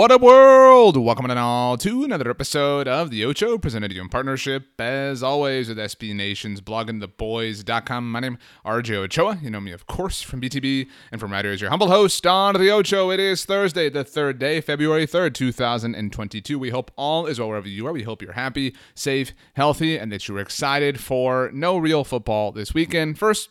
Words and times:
What 0.00 0.10
up, 0.10 0.22
world? 0.22 0.96
Welcome 0.96 1.30
on 1.30 1.36
all 1.36 1.76
to 1.76 2.04
another 2.04 2.30
episode 2.30 2.88
of 2.88 3.10
The 3.10 3.22
Ocho, 3.26 3.58
presented 3.58 3.88
to 3.88 3.94
you 3.96 4.00
in 4.00 4.08
partnership, 4.08 4.80
as 4.80 5.22
always, 5.22 5.68
with 5.68 5.76
SB 5.76 6.14
Nation's 6.14 6.62
bloggingtheboys.com. 6.62 8.10
My 8.10 8.20
name 8.20 8.38
is 8.40 8.40
RJ 8.64 8.94
Ochoa. 8.94 9.38
You 9.42 9.50
know 9.50 9.60
me, 9.60 9.72
of 9.72 9.86
course, 9.86 10.22
from 10.22 10.40
BTB 10.40 10.88
and 11.12 11.20
from 11.20 11.30
right 11.30 11.44
here 11.44 11.52
as 11.52 11.60
your 11.60 11.68
humble 11.68 11.88
host 11.88 12.26
on 12.26 12.54
The 12.54 12.70
Ocho. 12.70 13.10
It 13.10 13.20
is 13.20 13.44
Thursday, 13.44 13.90
the 13.90 14.02
third 14.02 14.38
day, 14.38 14.62
February 14.62 15.06
3rd, 15.06 15.34
2022. 15.34 16.58
We 16.58 16.70
hope 16.70 16.90
all 16.96 17.26
is 17.26 17.38
well 17.38 17.50
wherever 17.50 17.68
you 17.68 17.86
are. 17.86 17.92
We 17.92 18.04
hope 18.04 18.22
you're 18.22 18.32
happy, 18.32 18.74
safe, 18.94 19.34
healthy, 19.52 19.98
and 19.98 20.10
that 20.12 20.26
you're 20.26 20.38
excited 20.38 20.98
for 20.98 21.50
no 21.52 21.76
real 21.76 22.04
football 22.04 22.52
this 22.52 22.72
weekend. 22.72 23.18
First, 23.18 23.50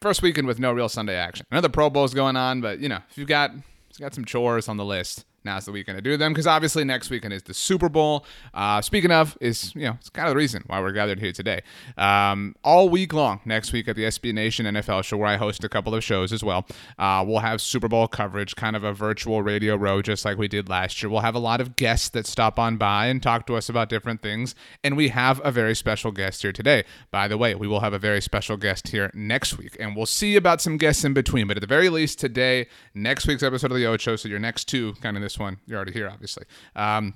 first 0.00 0.22
weekend 0.22 0.46
with 0.46 0.60
no 0.60 0.70
real 0.70 0.88
Sunday 0.88 1.16
action. 1.16 1.44
Another 1.50 1.68
Pro 1.68 1.90
Bowl 1.90 2.04
is 2.04 2.14
going 2.14 2.36
on, 2.36 2.60
but, 2.60 2.78
you 2.78 2.88
know, 2.88 3.00
if 3.10 3.18
you've 3.18 3.26
got 3.26 3.50
got 3.98 4.14
some 4.14 4.24
chores 4.24 4.66
on 4.66 4.78
the 4.78 4.84
list 4.84 5.26
now's 5.44 5.64
the 5.64 5.72
weekend 5.72 5.98
to 5.98 6.02
do 6.02 6.16
them 6.16 6.32
because 6.32 6.46
obviously 6.46 6.84
next 6.84 7.10
weekend 7.10 7.32
is 7.32 7.42
the 7.42 7.54
Super 7.54 7.88
Bowl. 7.88 8.24
Uh, 8.52 8.80
speaking 8.80 9.10
of, 9.10 9.36
is 9.40 9.74
you 9.74 9.82
know 9.82 9.96
it's 10.00 10.10
kind 10.10 10.28
of 10.28 10.32
the 10.32 10.36
reason 10.36 10.62
why 10.66 10.80
we're 10.80 10.92
gathered 10.92 11.20
here 11.20 11.32
today. 11.32 11.62
Um, 11.96 12.54
all 12.64 12.88
week 12.88 13.12
long 13.12 13.40
next 13.44 13.72
week 13.72 13.88
at 13.88 13.96
the 13.96 14.04
SB 14.04 14.34
Nation 14.34 14.66
NFL 14.66 15.04
show 15.04 15.16
where 15.16 15.28
I 15.28 15.36
host 15.36 15.64
a 15.64 15.68
couple 15.68 15.94
of 15.94 16.04
shows 16.04 16.32
as 16.32 16.42
well. 16.42 16.66
Uh, 16.98 17.24
we'll 17.26 17.38
have 17.40 17.60
Super 17.60 17.88
Bowl 17.88 18.08
coverage, 18.08 18.56
kind 18.56 18.76
of 18.76 18.84
a 18.84 18.92
virtual 18.92 19.42
radio 19.42 19.76
row 19.76 20.02
just 20.02 20.24
like 20.24 20.38
we 20.38 20.48
did 20.48 20.68
last 20.68 21.02
year. 21.02 21.10
We'll 21.10 21.20
have 21.20 21.34
a 21.34 21.40
lot 21.40 21.60
of 21.60 21.76
guests 21.76 22.08
that 22.10 22.26
stop 22.26 22.58
on 22.58 22.76
by 22.76 23.06
and 23.06 23.22
talk 23.22 23.46
to 23.46 23.56
us 23.56 23.68
about 23.68 23.88
different 23.88 24.22
things, 24.22 24.54
and 24.84 24.96
we 24.96 25.08
have 25.08 25.40
a 25.44 25.50
very 25.50 25.74
special 25.74 26.12
guest 26.12 26.42
here 26.42 26.52
today. 26.52 26.84
By 27.10 27.28
the 27.28 27.38
way, 27.38 27.54
we 27.54 27.66
will 27.66 27.80
have 27.80 27.92
a 27.92 27.98
very 27.98 28.20
special 28.20 28.56
guest 28.56 28.88
here 28.88 29.10
next 29.14 29.58
week, 29.58 29.76
and 29.80 29.96
we'll 29.96 30.06
see 30.06 30.36
about 30.36 30.60
some 30.60 30.76
guests 30.76 31.04
in 31.04 31.14
between. 31.14 31.46
But 31.46 31.56
at 31.56 31.60
the 31.60 31.66
very 31.66 31.88
least, 31.88 32.18
today, 32.18 32.66
next 32.94 33.26
week's 33.26 33.42
episode 33.42 33.70
of 33.70 33.76
the 33.76 33.86
Ocho, 33.86 34.16
so 34.16 34.28
your 34.28 34.38
next 34.38 34.66
two, 34.66 34.94
kind 35.00 35.16
of 35.16 35.22
this 35.30 35.38
one, 35.38 35.58
you're 35.66 35.76
already 35.76 35.92
here, 35.92 36.08
obviously. 36.08 36.44
Um, 36.74 37.14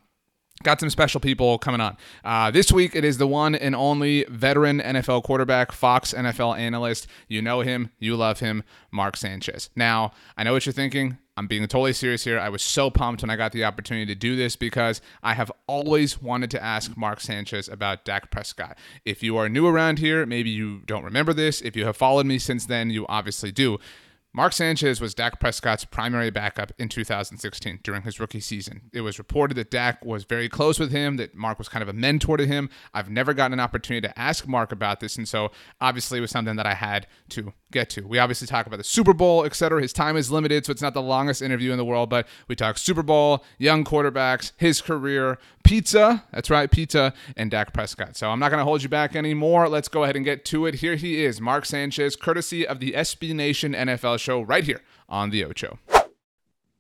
Got 0.63 0.79
some 0.79 0.89
special 0.89 1.19
people 1.19 1.59
coming 1.59 1.81
on. 1.81 1.97
Uh, 2.25 2.51
this 2.53 2.71
week, 2.71 2.95
it 2.95 3.05
is 3.05 3.19
the 3.19 3.27
one 3.27 3.57
and 3.57 3.75
only 3.75 4.25
veteran 4.31 4.81
NFL 4.81 5.25
quarterback, 5.25 5.73
Fox 5.73 6.15
NFL 6.15 6.57
analyst. 6.57 7.09
You 7.27 7.43
know 7.43 7.61
him, 7.63 7.91
you 7.99 8.15
love 8.15 8.39
him, 8.39 8.63
Mark 8.93 9.17
Sanchez. 9.17 9.69
Now, 9.75 10.13
I 10.39 10.45
know 10.45 10.53
what 10.53 10.65
you're 10.65 10.73
thinking. 10.73 11.19
I'm 11.37 11.49
being 11.49 11.67
totally 11.67 11.93
serious 11.93 12.23
here. 12.23 12.39
I 12.39 12.51
was 12.51 12.63
so 12.63 12.89
pumped 12.89 13.23
when 13.23 13.31
I 13.31 13.37
got 13.37 13.51
the 13.51 13.65
opportunity 13.65 14.07
to 14.07 14.15
do 14.15 14.37
this 14.37 14.55
because 14.55 15.01
I 15.25 15.35
have 15.35 15.51
always 15.67 16.23
wanted 16.23 16.53
to 16.53 16.63
ask 16.63 16.97
Mark 16.97 17.21
Sanchez 17.21 17.69
about 17.69 18.05
Dak 18.05 18.31
Prescott. 18.31 18.79
If 19.05 19.25
you 19.25 19.37
are 19.37 19.49
new 19.49 19.67
around 19.67 19.99
here, 19.99 20.25
maybe 20.25 20.51
you 20.51 20.83
don't 20.87 21.05
remember 21.05 21.33
this. 21.33 21.61
If 21.63 21.75
you 21.75 21.85
have 21.87 21.97
followed 21.97 22.27
me 22.27 22.39
since 22.39 22.65
then, 22.67 22.91
you 22.91 23.07
obviously 23.09 23.51
do. 23.51 23.81
Mark 24.37 24.53
Sanchez 24.53 25.01
was 25.01 25.15
Dak 25.15 25.39
Prescott's 25.39 25.85
primary 25.85 26.29
backup 26.29 26.73
in 26.77 26.89
2016 26.89 27.79
during 27.85 28.03
his 28.03 28.19
rookie 28.19 28.41
season. 28.41 28.91
It 28.93 29.03
was 29.03 29.17
reported 29.17 29.55
that 29.55 29.71
Dak 29.71 30.05
was 30.05 30.25
very 30.25 30.49
close 30.49 30.81
with 30.81 30.91
him, 30.91 31.19
that 31.19 31.37
Mark 31.37 31.57
was 31.57 31.69
kind 31.69 31.85
of 31.85 31.89
a 31.89 31.93
mentor 31.93 32.37
to 32.37 32.45
him. 32.45 32.69
I've 32.93 33.09
never 33.09 33.33
gotten 33.33 33.53
an 33.53 33.61
opportunity 33.61 34.09
to 34.09 34.19
ask 34.19 34.49
Mark 34.49 34.73
about 34.73 34.99
this, 34.99 35.17
and 35.17 35.29
so 35.29 35.53
obviously 35.81 36.19
it 36.19 36.21
was 36.21 36.33
something 36.33 36.57
that 36.57 36.67
I 36.67 36.75
had 36.75 37.07
to 37.29 37.53
get 37.71 37.89
to. 37.91 38.09
We 38.09 38.19
obviously 38.19 38.49
talk 38.49 38.67
about 38.67 38.79
the 38.79 38.85
Super 38.85 39.15
Bowl, 39.15 39.45
etc. 39.45 39.81
His 39.81 39.93
time 39.93 40.17
is 40.17 40.33
limited, 40.33 40.67
so 40.67 40.73
it's 40.73 40.83
not 40.83 40.95
the 40.95 41.03
longest 41.03 41.41
interview 41.41 41.71
in 41.71 41.79
the 41.79 41.85
world, 41.85 42.11
but 42.11 42.27
we 42.49 42.57
talk 42.57 42.77
Super 42.77 43.05
Bowl, 43.05 43.45
young 43.59 43.85
quarterbacks, 43.85 44.51
his 44.57 44.81
career, 44.81 45.39
pizza. 45.65 46.25
That's 46.33 46.51
right, 46.51 46.71
pizza, 46.71 47.13
and 47.37 47.51
Dak 47.51 47.73
Prescott. 47.73 48.17
So 48.17 48.31
I'm 48.31 48.39
not 48.39 48.51
going 48.51 48.61
to 48.61 48.65
hold 48.65 48.83
you 48.83 48.89
back 48.89 49.17
anymore. 49.17 49.69
Let's 49.69 49.89
go 49.89 50.05
ahead 50.05 50.17
and 50.17 50.25
get 50.25 50.45
to 50.47 50.67
it. 50.67 50.77
Here 50.77 50.95
he 50.95 51.25
is, 51.25 51.41
Mark 51.41 51.67
Sanchez, 51.67 52.15
courtesy 52.15 52.67
of 52.67 52.79
the 52.79 52.93
SB 52.93 53.35
Nation 53.35 53.73
NFL 53.73 54.21
show 54.21 54.41
right 54.41 54.65
here 54.65 54.83
on 55.09 55.31
the 55.31 55.45
Ocho. 55.45 55.79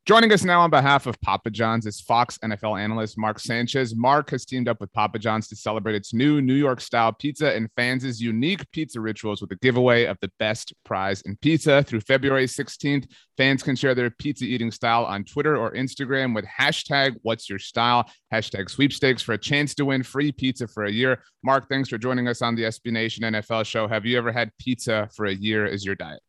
Joining 0.06 0.34
us 0.34 0.44
now 0.44 0.60
on 0.60 0.68
behalf 0.68 1.06
of 1.06 1.18
Papa 1.22 1.48
John's 1.48 1.86
is 1.86 2.02
Fox 2.02 2.36
NFL 2.44 2.78
analyst 2.78 3.16
Mark 3.16 3.38
Sanchez. 3.38 3.96
Mark 3.96 4.28
has 4.28 4.44
teamed 4.44 4.68
up 4.68 4.78
with 4.78 4.92
Papa 4.92 5.18
John's 5.18 5.48
to 5.48 5.56
celebrate 5.56 5.94
its 5.94 6.12
new 6.12 6.42
New 6.42 6.52
York 6.52 6.82
style 6.82 7.10
pizza 7.10 7.54
and 7.54 7.70
fans' 7.74 8.20
unique 8.20 8.70
pizza 8.70 9.00
rituals 9.00 9.40
with 9.40 9.50
a 9.52 9.56
giveaway 9.56 10.04
of 10.04 10.18
the 10.20 10.30
best 10.38 10.74
prize 10.84 11.22
in 11.22 11.38
pizza. 11.38 11.82
Through 11.82 12.02
February 12.02 12.44
16th, 12.44 13.10
fans 13.38 13.62
can 13.62 13.76
share 13.76 13.94
their 13.94 14.10
pizza 14.10 14.44
eating 14.44 14.70
style 14.70 15.06
on 15.06 15.24
Twitter 15.24 15.56
or 15.56 15.72
Instagram 15.72 16.34
with 16.34 16.44
hashtag 16.44 17.14
what's 17.22 17.48
your 17.48 17.58
style, 17.58 18.04
hashtag 18.30 18.68
sweepstakes 18.68 19.22
for 19.22 19.32
a 19.32 19.38
chance 19.38 19.74
to 19.76 19.86
win 19.86 20.02
free 20.02 20.32
pizza 20.32 20.68
for 20.68 20.84
a 20.84 20.92
year. 20.92 21.22
Mark, 21.42 21.66
thanks 21.70 21.88
for 21.88 21.96
joining 21.96 22.28
us 22.28 22.42
on 22.42 22.54
the 22.54 22.64
SB 22.64 22.92
Nation 22.92 23.24
NFL 23.24 23.64
show. 23.64 23.88
Have 23.88 24.04
you 24.04 24.18
ever 24.18 24.32
had 24.32 24.50
pizza 24.58 25.08
for 25.16 25.24
a 25.24 25.34
year 25.34 25.64
as 25.64 25.82
your 25.82 25.94
diet? 25.94 26.20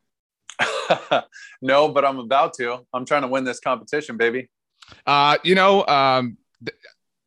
no, 1.62 1.88
but 1.88 2.04
I'm 2.04 2.18
about 2.18 2.54
to. 2.54 2.86
I'm 2.92 3.04
trying 3.04 3.22
to 3.22 3.28
win 3.28 3.44
this 3.44 3.60
competition, 3.60 4.16
baby. 4.16 4.48
Uh, 5.06 5.38
you 5.42 5.54
know, 5.54 5.86
um, 5.86 6.36
the, 6.60 6.72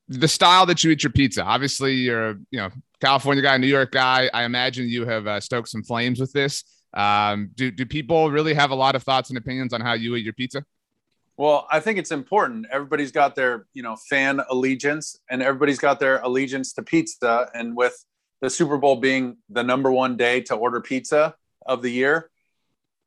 the 0.07 0.27
style 0.27 0.65
that 0.65 0.83
you 0.83 0.91
eat 0.91 1.03
your 1.03 1.11
pizza. 1.11 1.43
Obviously, 1.43 1.95
you're 1.95 2.29
a 2.31 2.35
you 2.51 2.59
know 2.59 2.69
California 2.99 3.43
guy, 3.43 3.57
New 3.57 3.67
York 3.67 3.91
guy. 3.91 4.29
I 4.33 4.43
imagine 4.43 4.87
you 4.87 5.05
have 5.05 5.27
uh, 5.27 5.39
stoked 5.39 5.69
some 5.69 5.83
flames 5.83 6.19
with 6.19 6.31
this. 6.33 6.63
Um, 6.93 7.51
do 7.55 7.71
do 7.71 7.85
people 7.85 8.31
really 8.31 8.53
have 8.53 8.71
a 8.71 8.75
lot 8.75 8.95
of 8.95 9.03
thoughts 9.03 9.29
and 9.29 9.37
opinions 9.37 9.73
on 9.73 9.81
how 9.81 9.93
you 9.93 10.15
eat 10.15 10.23
your 10.23 10.33
pizza? 10.33 10.63
Well, 11.37 11.67
I 11.71 11.79
think 11.79 11.97
it's 11.97 12.11
important. 12.11 12.65
Everybody's 12.69 13.11
got 13.11 13.35
their 13.35 13.65
you 13.73 13.83
know 13.83 13.95
fan 14.09 14.41
allegiance, 14.49 15.19
and 15.29 15.41
everybody's 15.41 15.79
got 15.79 15.99
their 15.99 16.19
allegiance 16.19 16.73
to 16.73 16.83
pizza. 16.83 17.49
And 17.53 17.75
with 17.77 17.95
the 18.41 18.49
Super 18.49 18.77
Bowl 18.77 18.95
being 18.95 19.37
the 19.49 19.63
number 19.63 19.91
one 19.91 20.17
day 20.17 20.41
to 20.41 20.55
order 20.55 20.81
pizza 20.81 21.35
of 21.65 21.81
the 21.81 21.91
year, 21.91 22.29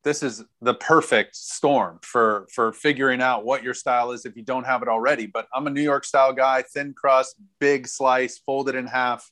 this 0.05 0.23
is 0.23 0.45
the 0.61 0.75
perfect 0.75 1.37
storm 1.37 1.99
for 2.03 2.47
for 2.53 2.73
figuring 2.73 3.23
out 3.23 3.45
what 3.45 3.63
your 3.63 3.75
style 3.75 4.13
is 4.13 4.25
if 4.25 4.37
you 4.37 4.43
don't 4.43 4.65
have 4.65 4.83
it 4.83 4.89
already. 4.89 5.27
But 5.27 5.47
I'm 5.55 5.67
a 5.67 5.71
New 5.71 5.83
York 5.83 6.05
style 6.05 6.33
guy, 6.33 6.63
thin 6.63 6.93
crust, 6.93 7.37
big 7.61 7.87
slice, 7.87 8.39
fold 8.39 8.69
it 8.69 8.75
in 8.75 8.87
half, 8.87 9.31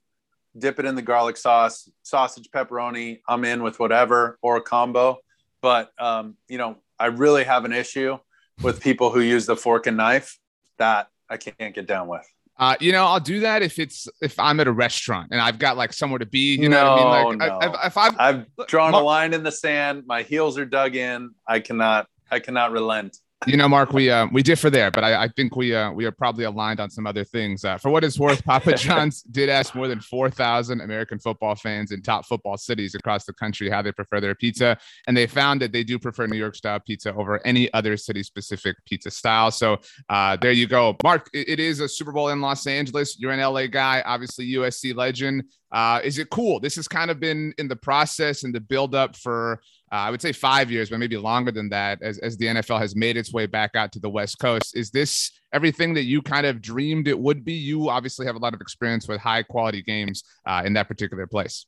dip 0.56 0.78
it 0.78 0.84
in 0.84 0.94
the 0.94 1.02
garlic 1.02 1.36
sauce, 1.36 1.90
sausage, 2.02 2.48
pepperoni. 2.54 3.20
I'm 3.28 3.44
in 3.44 3.62
with 3.62 3.80
whatever 3.80 4.38
or 4.42 4.56
a 4.56 4.60
combo. 4.60 5.18
But 5.60 5.90
um, 5.98 6.36
you 6.48 6.58
know, 6.58 6.76
I 6.98 7.06
really 7.06 7.44
have 7.44 7.64
an 7.64 7.72
issue 7.72 8.18
with 8.62 8.80
people 8.80 9.10
who 9.10 9.20
use 9.20 9.46
the 9.46 9.56
fork 9.56 9.86
and 9.86 9.96
knife 9.96 10.38
that 10.78 11.08
I 11.28 11.36
can't 11.36 11.74
get 11.74 11.86
down 11.86 12.08
with. 12.08 12.26
Uh, 12.60 12.76
you 12.78 12.92
know, 12.92 13.06
I'll 13.06 13.20
do 13.20 13.40
that 13.40 13.62
if 13.62 13.78
it's 13.78 14.06
if 14.20 14.38
I'm 14.38 14.60
at 14.60 14.68
a 14.68 14.72
restaurant 14.72 15.28
and 15.30 15.40
I've 15.40 15.58
got 15.58 15.78
like 15.78 15.94
somewhere 15.94 16.18
to 16.18 16.26
be. 16.26 16.56
You 16.56 16.68
know 16.68 16.84
no, 16.84 16.92
what 16.92 17.00
I 17.00 17.30
mean? 17.30 17.38
Like, 17.38 17.48
no. 17.48 17.58
I, 17.70 17.86
if 17.86 17.96
I've, 17.96 18.16
I've 18.18 18.66
drawn 18.66 18.92
a 18.92 19.00
line 19.00 19.32
in 19.32 19.42
the 19.42 19.50
sand, 19.50 20.04
my 20.06 20.22
heels 20.22 20.58
are 20.58 20.66
dug 20.66 20.94
in. 20.94 21.30
I 21.48 21.60
cannot, 21.60 22.06
I 22.30 22.38
cannot 22.38 22.72
relent 22.72 23.16
you 23.46 23.56
know, 23.56 23.68
Mark, 23.68 23.94
we 23.94 24.10
uh, 24.10 24.26
we 24.30 24.42
differ 24.42 24.68
there, 24.68 24.90
but 24.90 25.02
I, 25.02 25.24
I 25.24 25.28
think 25.28 25.56
we 25.56 25.74
uh, 25.74 25.90
we 25.92 26.04
are 26.04 26.12
probably 26.12 26.44
aligned 26.44 26.78
on 26.78 26.90
some 26.90 27.06
other 27.06 27.24
things. 27.24 27.64
Uh, 27.64 27.78
for 27.78 27.90
what 27.90 28.04
it's 28.04 28.18
worth, 28.18 28.44
Papa 28.44 28.74
John's 28.76 29.22
did 29.22 29.48
ask 29.48 29.74
more 29.74 29.88
than 29.88 29.98
four 30.00 30.28
thousand 30.28 30.82
American 30.82 31.18
football 31.18 31.54
fans 31.54 31.90
in 31.90 32.02
top 32.02 32.26
football 32.26 32.58
cities 32.58 32.94
across 32.94 33.24
the 33.24 33.32
country 33.32 33.70
how 33.70 33.80
they 33.80 33.92
prefer 33.92 34.20
their 34.20 34.34
pizza, 34.34 34.76
and 35.06 35.16
they 35.16 35.26
found 35.26 35.62
that 35.62 35.72
they 35.72 35.82
do 35.82 35.98
prefer 35.98 36.26
New 36.26 36.36
York 36.36 36.54
style 36.54 36.80
pizza 36.80 37.14
over 37.14 37.44
any 37.46 37.72
other 37.72 37.96
city 37.96 38.22
specific 38.22 38.76
pizza 38.84 39.10
style. 39.10 39.50
So 39.50 39.78
uh, 40.10 40.36
there 40.36 40.52
you 40.52 40.66
go, 40.66 40.96
Mark. 41.02 41.30
It, 41.32 41.48
it 41.48 41.60
is 41.60 41.80
a 41.80 41.88
Super 41.88 42.12
Bowl 42.12 42.28
in 42.28 42.42
Los 42.42 42.66
Angeles. 42.66 43.18
You're 43.18 43.32
an 43.32 43.40
LA 43.40 43.68
guy, 43.68 44.02
obviously 44.04 44.52
USC 44.52 44.94
legend. 44.94 45.44
Uh, 45.72 46.00
is 46.02 46.18
it 46.18 46.28
cool? 46.30 46.60
This 46.60 46.76
has 46.76 46.88
kind 46.88 47.10
of 47.10 47.20
been 47.20 47.54
in 47.56 47.68
the 47.68 47.76
process 47.76 48.42
and 48.42 48.54
the 48.54 48.60
build 48.60 48.94
up 48.94 49.16
for 49.16 49.60
uh, 49.92 49.96
I 49.96 50.10
would 50.10 50.22
say 50.22 50.32
five 50.32 50.70
years, 50.70 50.88
but 50.88 51.00
maybe 51.00 51.16
longer 51.16 51.50
than 51.50 51.68
that, 51.70 52.00
as, 52.00 52.18
as 52.18 52.36
the 52.36 52.46
NFL 52.46 52.78
has 52.78 52.94
made 52.94 53.16
its 53.16 53.32
way 53.32 53.46
back 53.46 53.74
out 53.74 53.90
to 53.92 53.98
the 53.98 54.08
West 54.08 54.38
Coast. 54.38 54.76
Is 54.76 54.90
this 54.90 55.32
everything 55.52 55.94
that 55.94 56.04
you 56.04 56.22
kind 56.22 56.46
of 56.46 56.62
dreamed 56.62 57.08
it 57.08 57.18
would 57.18 57.44
be? 57.44 57.54
You 57.54 57.88
obviously 57.88 58.24
have 58.26 58.36
a 58.36 58.38
lot 58.38 58.54
of 58.54 58.60
experience 58.60 59.08
with 59.08 59.20
high 59.20 59.42
quality 59.42 59.82
games 59.82 60.22
uh, 60.46 60.62
in 60.64 60.74
that 60.74 60.86
particular 60.86 61.26
place. 61.26 61.66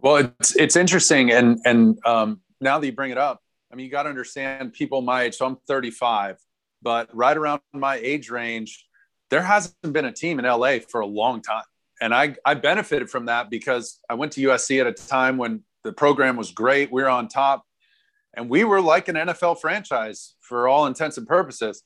Well, 0.00 0.16
it's 0.40 0.56
it's 0.56 0.76
interesting, 0.76 1.30
and 1.30 1.58
and 1.64 1.98
um, 2.04 2.40
now 2.60 2.78
that 2.78 2.86
you 2.86 2.92
bring 2.92 3.12
it 3.12 3.18
up, 3.18 3.40
I 3.72 3.76
mean, 3.76 3.86
you 3.86 3.90
got 3.90 4.04
to 4.04 4.08
understand 4.08 4.72
people 4.72 5.00
my 5.00 5.22
age. 5.22 5.36
So 5.36 5.46
I'm 5.46 5.56
35, 5.68 6.38
but 6.82 7.08
right 7.14 7.36
around 7.36 7.60
my 7.72 7.96
age 7.96 8.30
range, 8.30 8.84
there 9.30 9.42
hasn't 9.42 9.92
been 9.92 10.04
a 10.04 10.12
team 10.12 10.40
in 10.40 10.44
LA 10.44 10.78
for 10.88 11.00
a 11.00 11.06
long 11.06 11.40
time, 11.40 11.64
and 12.00 12.12
I 12.12 12.34
I 12.44 12.54
benefited 12.54 13.10
from 13.10 13.26
that 13.26 13.48
because 13.48 14.00
I 14.10 14.14
went 14.14 14.32
to 14.32 14.40
USC 14.48 14.80
at 14.80 14.88
a 14.88 14.92
time 14.92 15.36
when 15.36 15.62
the 15.84 15.92
program 15.92 16.36
was 16.36 16.50
great. 16.50 16.92
We 16.92 17.02
were 17.02 17.08
on 17.08 17.28
top, 17.28 17.64
and 18.34 18.48
we 18.48 18.64
were 18.64 18.80
like 18.80 19.08
an 19.08 19.16
NFL 19.16 19.60
franchise 19.60 20.34
for 20.40 20.68
all 20.68 20.86
intents 20.86 21.18
and 21.18 21.26
purposes. 21.26 21.82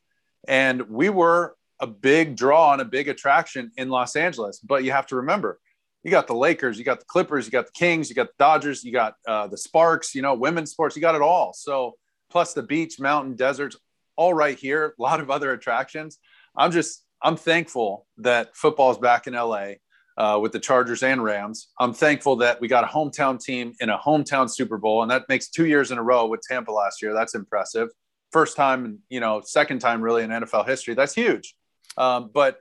And 0.49 0.89
we 0.89 1.09
were 1.09 1.57
a 1.81 1.87
big 1.87 2.37
draw 2.37 2.73
and 2.73 2.83
a 2.83 2.85
big 2.85 3.09
attraction 3.09 3.71
in 3.77 3.89
Los 3.89 4.17
Angeles. 4.17 4.59
But 4.59 4.85
you 4.85 4.93
have 4.93 5.07
to 5.09 5.17
remember, 5.17 5.59
you 6.03 6.11
got 6.11 6.27
the 6.27 6.35
Lakers, 6.35 6.79
you 6.79 6.85
got 6.85 7.01
the 7.01 7.07
Clippers, 7.07 7.47
you 7.47 7.53
got 7.53 7.67
the 7.67 7.73
Kings, 7.73 8.09
you 8.09 8.15
got 8.15 8.29
the 8.29 8.35
Dodgers, 8.39 8.85
you 8.85 8.93
got 8.93 9.15
uh, 9.27 9.47
the 9.47 9.57
Sparks, 9.57 10.15
you 10.15 10.23
know, 10.23 10.35
women's 10.35 10.71
sports, 10.71 10.97
you 10.97 11.03
got 11.03 11.15
it 11.15 11.23
all. 11.23 11.53
So 11.53 11.95
plus 12.31 12.55
the 12.55 12.63
beach, 12.63 12.99
mountain, 12.99 13.37
deserts, 13.37 13.77
all 14.17 14.35
right 14.35 14.59
here. 14.59 14.95
A 14.99 15.03
lot 15.03 15.21
of 15.21 15.31
other 15.31 15.53
attractions. 15.53 16.19
I'm 16.57 16.71
just 16.71 17.05
I'm 17.23 17.37
thankful 17.37 18.07
that 18.19 18.57
football 18.57 18.91
is 18.91 18.99
back 18.99 19.27
in 19.27 19.35
LA 19.35 19.75
uh, 20.17 20.39
with 20.41 20.53
the 20.53 20.61
Chargers 20.61 21.03
and 21.03 21.23
Rams. 21.23 21.69
I'm 21.79 21.93
thankful 21.93 22.37
that 22.37 22.61
we 22.61 22.69
got 22.69 22.85
a 22.85 22.87
hometown 22.87 23.43
team 23.43 23.75
in 23.81 23.91
a 23.91 23.99
hometown 23.99 24.51
Super 24.51 24.79
Bowl, 24.79 25.03
and 25.03 25.11
that 25.11 25.29
makes 25.29 25.49
two 25.49 25.67
years 25.67 25.91
in 25.91 25.99
a 25.99 26.03
row 26.03 26.27
with 26.27 26.41
Tampa 26.43 26.71
last 26.73 27.03
year. 27.03 27.15
That's 27.15 27.35
impressive. 27.35 27.89
first 28.31 28.57
time, 28.57 28.99
you 29.09 29.21
know, 29.21 29.43
second 29.45 29.81
time 29.81 30.01
really 30.01 30.23
in 30.23 30.31
NFL 30.31 30.67
history. 30.67 30.95
That's 30.95 31.15
huge. 31.15 31.55
Um, 31.97 32.31
but 32.33 32.59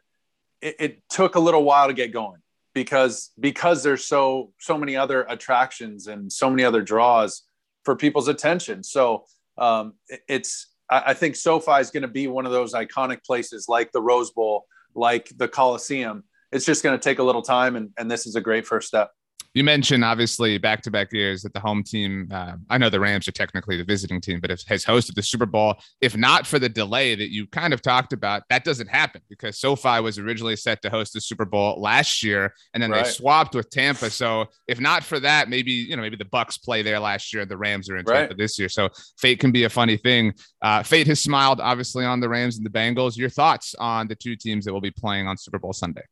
it, 0.62 0.76
it 0.80 1.04
took 1.10 1.36
a 1.36 1.40
little 1.40 1.64
while 1.64 1.88
to 1.88 1.94
get 1.94 2.12
going 2.12 2.42
because 2.74 3.32
because 3.40 3.84
there's 3.84 4.06
so 4.06 4.54
so 4.60 4.78
many 4.78 4.96
other 4.96 5.24
attractions 5.24 6.08
and 6.08 6.32
so 6.32 6.50
many 6.50 6.64
other 6.64 6.82
draws 6.82 7.44
for 7.84 7.96
people's 7.96 8.28
attention. 8.28 8.84
So 8.84 9.26
um, 9.58 9.94
it, 10.08 10.22
it's 10.28 10.68
I, 10.90 11.04
I 11.08 11.14
think 11.14 11.36
SoFi 11.36 11.80
is 11.80 11.92
going 11.92 12.04
to 12.04 12.08
be 12.08 12.28
one 12.28 12.46
of 12.46 12.52
those 12.52 12.74
iconic 12.74 13.24
places 13.24 13.68
like 13.68 13.92
the 13.92 14.02
Rose 14.02 14.32
Bowl, 14.32 14.66
like 14.94 15.32
the 15.36 15.48
Coliseum. 15.48 16.24
It's 16.52 16.66
just 16.66 16.84
going 16.84 16.98
to 16.98 17.04
take 17.04 17.20
a 17.20 17.24
little 17.24 17.42
time, 17.42 17.76
and, 17.76 17.92
and 17.98 18.10
this 18.10 18.26
is 18.26 18.36
a 18.36 18.42
great 18.42 18.66
first 18.66 18.88
step 18.88 19.12
you 19.54 19.64
mentioned 19.64 20.06
obviously 20.06 20.58
back 20.58 20.82
to 20.82 20.92
back 20.92 21.12
years 21.12 21.42
that 21.42 21.54
the 21.54 21.60
home 21.60 21.84
team, 21.84 22.30
uh, 22.32 22.54
I 22.70 22.78
know 22.78 22.90
the 22.90 23.00
Rams 23.00 23.28
are 23.28 23.34
technically 23.34 23.76
the 23.76 23.84
visiting 23.84 24.22
team, 24.22 24.40
but 24.40 24.50
has 24.50 24.86
hosted 24.86 25.16
the 25.16 25.24
Super 25.24 25.46
Bowl. 25.46 25.76
If 26.00 26.16
not 26.16 26.48
for 26.48 26.58
the 26.58 26.70
delay 26.70 27.16
that 27.16 27.32
you 27.32 27.48
kind 27.48 27.74
of 27.74 27.82
talked 27.82 28.14
about, 28.14 28.44
that 28.50 28.64
doesn't 28.64 28.88
happen 28.88 29.22
because 29.30 29.60
SoFi 29.60 30.00
was 30.00 30.18
originally 30.18 30.56
set 30.56 30.82
to 30.84 30.90
host 30.90 31.14
the 31.14 31.22
Super 31.22 31.44
Bowl 31.44 31.82
last 31.82 32.24
year 32.24 32.54
and 32.74 32.82
then 32.82 32.92
right. 32.92 33.04
they 33.04 33.12
swapped 33.12 33.54
with 33.54 33.70
Tampa. 33.70 34.10
So 34.10 34.46
if 34.68 34.80
not 34.80 35.04
for 35.04 35.20
that, 35.20 35.50
maybe, 35.50 35.72
you 35.72 35.98
know, 35.98 36.02
maybe 36.02 36.16
the 36.18 36.26
Bucs 36.26 36.62
play 36.62 36.82
there 36.82 37.00
last 37.00 37.34
year, 37.34 37.42
and 37.42 37.52
the 37.52 37.58
Rams 37.58 37.90
are 37.90 37.98
in 37.98 38.06
Tampa 38.06 38.30
right. 38.30 38.38
this 38.38 38.58
year. 38.58 38.70
So 38.70 38.90
fate 39.18 39.40
can 39.40 39.52
be 39.52 39.66
a 39.66 39.70
funny 39.70 39.98
thing. 39.98 40.34
Uh, 40.62 40.82
fate 40.84 41.08
has 41.08 41.22
smiled 41.22 41.60
obviously 41.60 42.06
on 42.06 42.22
the 42.22 42.30
Rams 42.30 42.58
and 42.58 42.66
the 42.66 42.70
Bengals. 42.70 43.18
Your 43.18 43.30
thoughts 43.30 43.76
on 43.76 44.08
the 44.08 44.16
two 44.16 44.38
teams 44.38 44.64
that 44.66 44.74
will 44.74 44.82
be 44.82 44.92
playing 44.92 45.28
on 45.28 45.38
Super 45.38 45.60
Bowl 45.60 45.74
Sunday? 45.74 46.04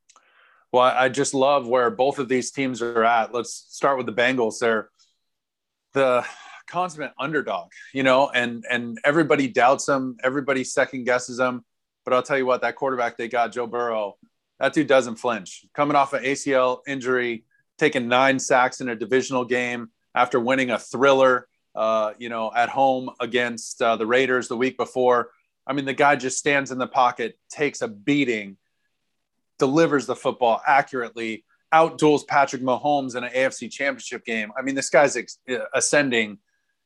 Well, 0.72 0.84
I 0.84 1.10
just 1.10 1.34
love 1.34 1.68
where 1.68 1.90
both 1.90 2.20
of 2.20 2.30
these 2.30 2.52
teams 2.52 2.82
are 2.82 3.04
at. 3.04 3.34
Let's 3.34 3.54
start 3.70 3.98
with 3.98 4.06
the 4.06 4.14
Bengals. 4.14 4.60
They're 4.60 4.90
the 5.94 6.24
consummate 6.68 7.14
underdog, 7.20 7.72
you 7.94 8.04
know, 8.04 8.30
and 8.30 8.64
and 8.70 9.00
everybody 9.04 9.48
doubts 9.48 9.86
them, 9.86 10.18
everybody 10.24 10.64
second 10.64 11.06
guesses 11.06 11.38
them. 11.38 11.66
But 12.06 12.14
I'll 12.14 12.24
tell 12.24 12.38
you 12.38 12.46
what, 12.46 12.62
that 12.62 12.76
quarterback 12.76 13.18
they 13.18 13.28
got, 13.28 13.52
Joe 13.52 13.68
Burrow, 13.68 14.18
that 14.60 14.74
dude 14.74 14.88
doesn't 14.88 15.16
flinch. 15.16 15.66
Coming 15.74 15.96
off 15.96 16.14
an 16.14 16.24
ACL 16.24 16.80
injury, 16.88 17.46
taking 17.80 18.08
nine 18.08 18.38
sacks 18.38 18.80
in 18.82 18.90
a 18.90 18.96
divisional 18.96 19.46
game 19.46 19.90
after 20.14 20.40
winning 20.40 20.70
a 20.70 20.78
thriller, 20.78 21.48
uh, 21.76 22.14
you 22.20 22.30
know, 22.30 22.52
at 22.56 22.70
home 22.70 23.10
against 23.20 23.82
uh, 23.82 23.96
the 23.96 24.06
Raiders 24.06 24.48
the 24.48 24.58
week 24.58 24.78
before. 24.78 25.32
I 25.66 25.74
mean, 25.74 25.86
the 25.86 25.94
guy 25.94 26.16
just 26.16 26.38
stands 26.38 26.72
in 26.72 26.78
the 26.78 26.88
pocket, 26.88 27.38
takes 27.50 27.82
a 27.82 27.88
beating 27.88 28.58
delivers 29.60 30.06
the 30.06 30.16
football 30.16 30.62
accurately, 30.66 31.44
outduels 31.74 32.26
Patrick 32.26 32.62
Mahomes 32.62 33.16
in 33.16 33.24
an 33.24 33.32
AFC 33.32 33.70
championship 33.70 34.26
game. 34.26 34.52
I 34.58 34.64
mean, 34.64 34.76
this 34.76 34.90
guy's 34.90 35.16
ex- 35.16 35.38
ascending 35.74 36.40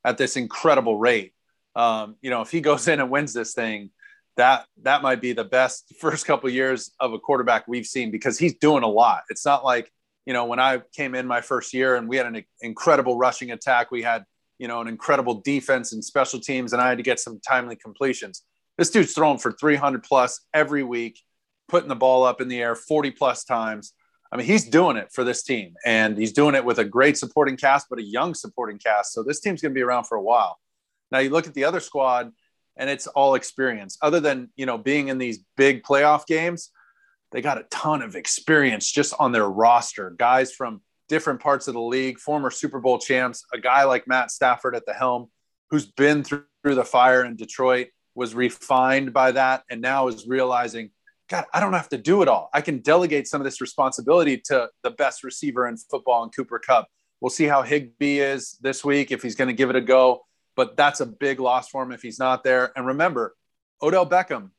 at 0.04 0.18
this 0.18 0.36
incredible 0.36 0.98
rate. 0.98 1.34
Um, 1.76 2.16
you 2.22 2.30
know, 2.30 2.42
if 2.42 2.52
he 2.52 2.62
goes 2.62 2.88
in 2.90 3.00
and 3.00 3.10
wins 3.10 3.34
this 3.34 3.54
thing, 3.54 3.92
that 4.36 4.66
that 4.82 5.04
might 5.04 5.22
be 5.22 5.34
the 5.34 5.44
best 5.44 5.94
first 6.00 6.26
couple 6.26 6.50
of 6.50 6.56
years 6.56 6.92
of 7.00 7.14
a 7.14 7.20
quarterback 7.20 7.68
we've 7.68 7.86
seen 7.86 8.12
because 8.12 8.38
he's 8.38 8.56
doing 8.56 8.84
a 8.84 8.88
lot. 8.88 9.24
It's 9.30 9.46
not 9.46 9.64
like 9.64 9.92
you 10.26 10.34
know 10.34 10.46
when 10.46 10.60
I 10.60 10.82
came 10.96 11.16
in 11.16 11.28
my 11.28 11.42
first 11.42 11.74
year 11.74 11.96
and 11.96 12.08
we 12.08 12.18
had 12.18 12.26
an 12.26 12.44
incredible 12.62 13.18
rushing 13.18 13.52
attack, 13.52 13.92
we 13.92 14.02
had 14.02 14.26
you 14.58 14.68
know 14.68 14.82
an 14.82 14.88
incredible 14.88 15.36
defense 15.36 15.94
and 15.94 16.04
special 16.04 16.40
teams, 16.40 16.74
and 16.74 16.82
I 16.82 16.90
had 16.90 16.98
to 16.98 17.04
get 17.04 17.20
some 17.20 17.40
timely 17.48 17.76
completions. 17.76 18.44
This 18.78 18.90
dude's 18.90 19.14
throwing 19.14 19.38
for 19.38 19.52
300 19.52 20.02
plus 20.02 20.42
every 20.52 20.84
week 20.84 21.20
putting 21.68 21.90
the 21.90 21.96
ball 21.96 22.24
up 22.24 22.42
in 22.42 22.48
the 22.48 22.62
air 22.62 22.76
40 22.76 23.12
plus 23.12 23.44
times. 23.44 23.94
I 24.32 24.38
mean, 24.38 24.48
he's 24.48 24.68
doing 24.68 24.98
it 24.98 25.12
for 25.12 25.24
this 25.24 25.44
team, 25.44 25.76
and 25.86 26.18
he's 26.18 26.34
doing 26.34 26.56
it 26.56 26.66
with 26.66 26.80
a 26.80 26.86
great 26.86 27.18
supporting 27.18 27.56
cast, 27.56 27.88
but 27.90 28.00
a 28.00 28.04
young 28.04 28.34
supporting 28.34 28.80
cast. 28.80 29.14
So 29.14 29.22
this 29.22 29.40
team's 29.40 29.62
going 29.62 29.74
to 29.74 29.78
be 29.78 29.84
around 29.84 30.06
for 30.06 30.16
a 30.16 30.22
while. 30.22 30.60
Now 31.12 31.20
you 31.20 31.30
look 31.30 31.46
at 31.46 31.54
the 31.54 31.66
other 31.66 31.80
squad, 31.80 32.32
and 32.76 32.90
it's 32.90 33.06
all 33.06 33.36
experience. 33.36 33.98
Other 34.02 34.20
than 34.20 34.50
you 34.56 34.66
know 34.66 34.78
being 34.78 35.10
in 35.10 35.20
these 35.20 35.40
big 35.56 35.84
playoff 35.84 36.26
games, 36.26 36.72
they 37.32 37.42
got 37.42 37.60
a 37.60 37.64
ton 37.70 38.02
of 38.02 38.16
experience 38.16 38.92
just 38.92 39.14
on 39.20 39.32
their 39.32 39.48
roster. 39.48 40.16
Guys 40.18 40.52
from 40.52 40.82
different 41.10 41.40
parts 41.40 41.68
of 41.68 41.76
the 41.76 41.82
league, 41.82 42.18
former 42.18 42.50
Super 42.50 42.80
Bowl 42.80 42.98
champs, 42.98 43.46
a 43.54 43.60
guy 43.60 43.84
like 43.84 44.08
Matt 44.08 44.32
Stafford 44.32 44.76
at 44.76 44.86
the 44.88 44.94
helm, 44.94 45.30
who's 45.70 45.86
been 45.86 46.24
through 46.24 46.46
the 46.64 46.84
fire 46.84 47.24
in 47.24 47.36
Detroit, 47.36 47.90
was 48.16 48.34
refined 48.34 49.14
by 49.14 49.32
that, 49.32 49.64
and 49.70 49.82
now 49.82 50.08
is 50.08 50.28
realizing 50.28 50.92
God, 51.30 51.46
I 51.54 51.60
don't 51.60 51.74
have 51.74 51.90
to 51.90 51.98
do 51.98 52.22
it 52.22 52.28
all. 52.28 52.50
I 52.54 52.62
can 52.62 52.80
delegate 52.80 53.28
some 53.28 53.40
of 53.42 53.46
this 53.46 53.62
responsibility 53.62 54.38
to 54.46 54.70
the 54.84 54.92
best 54.92 55.24
receiver 55.24 55.68
in 55.68 55.78
football 55.78 56.24
and 56.24 56.36
Cooper 56.36 56.60
Kupp. 56.60 56.88
We'll 57.22 57.30
see 57.30 57.46
how 57.46 57.62
Higbee 57.62 58.20
is 58.20 58.58
this 58.62 58.84
week 58.84 59.12
if 59.12 59.22
he's 59.22 59.36
going 59.36 59.48
to 59.48 59.54
give 59.54 59.70
it 59.70 59.76
a 59.76 59.82
go. 59.82 60.26
But 60.56 60.78
that's 60.78 61.00
a 61.00 61.06
big 61.06 61.40
loss 61.40 61.70
for 61.70 61.82
him 61.82 61.92
if 61.92 62.02
he's 62.02 62.20
not 62.20 62.44
there. 62.44 62.72
And 62.76 62.86
remember, 62.86 63.36
Odell 63.82 64.08
Beckham, 64.08 64.50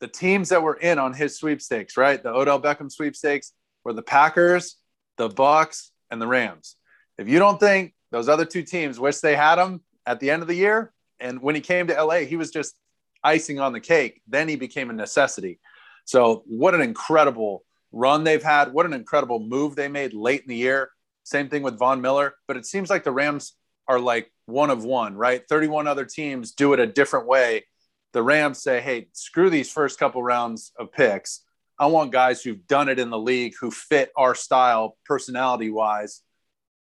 the 0.00 0.08
teams 0.08 0.50
that 0.50 0.62
were 0.62 0.74
in 0.74 0.98
on 0.98 1.14
his 1.14 1.38
sweepstakes, 1.38 1.96
right? 1.96 2.22
The 2.22 2.30
Odell 2.30 2.60
Beckham 2.60 2.90
sweepstakes 2.90 3.52
were 3.84 3.92
the 3.92 4.02
Packers, 4.02 4.76
the 5.16 5.28
Bucs, 5.28 5.90
and 6.10 6.20
the 6.20 6.26
Rams. 6.26 6.76
If 7.16 7.28
you 7.28 7.38
don't 7.38 7.58
think 7.58 7.94
those 8.10 8.28
other 8.28 8.44
two 8.44 8.62
teams 8.62 9.00
wish 9.00 9.18
they 9.18 9.36
had 9.36 9.58
him 9.58 9.80
at 10.06 10.20
the 10.20 10.30
end 10.30 10.42
of 10.42 10.48
the 10.48 10.54
year, 10.54 10.92
and 11.20 11.40
when 11.40 11.54
he 11.54 11.60
came 11.60 11.86
to 11.88 12.02
LA, 12.02 12.20
he 12.20 12.36
was 12.36 12.50
just 12.50 12.78
icing 13.22 13.58
on 13.58 13.72
the 13.72 13.80
cake. 13.80 14.22
Then 14.28 14.48
he 14.48 14.56
became 14.56 14.90
a 14.90 14.92
necessity. 14.92 15.58
So, 16.08 16.42
what 16.46 16.74
an 16.74 16.80
incredible 16.80 17.64
run 17.92 18.24
they've 18.24 18.42
had. 18.42 18.72
What 18.72 18.86
an 18.86 18.94
incredible 18.94 19.40
move 19.40 19.76
they 19.76 19.88
made 19.88 20.14
late 20.14 20.40
in 20.40 20.48
the 20.48 20.56
year. 20.56 20.88
Same 21.24 21.50
thing 21.50 21.62
with 21.62 21.78
Von 21.78 22.00
Miller. 22.00 22.34
But 22.46 22.56
it 22.56 22.64
seems 22.64 22.88
like 22.88 23.04
the 23.04 23.12
Rams 23.12 23.52
are 23.86 24.00
like 24.00 24.32
one 24.46 24.70
of 24.70 24.86
one, 24.86 25.16
right? 25.16 25.42
31 25.46 25.86
other 25.86 26.06
teams 26.06 26.52
do 26.52 26.72
it 26.72 26.80
a 26.80 26.86
different 26.86 27.26
way. 27.26 27.66
The 28.14 28.22
Rams 28.22 28.62
say, 28.62 28.80
hey, 28.80 29.08
screw 29.12 29.50
these 29.50 29.70
first 29.70 29.98
couple 29.98 30.22
rounds 30.22 30.72
of 30.78 30.92
picks. 30.92 31.42
I 31.78 31.88
want 31.88 32.10
guys 32.10 32.42
who've 32.42 32.66
done 32.66 32.88
it 32.88 32.98
in 32.98 33.10
the 33.10 33.18
league, 33.18 33.52
who 33.60 33.70
fit 33.70 34.10
our 34.16 34.34
style 34.34 34.96
personality 35.04 35.68
wise, 35.68 36.22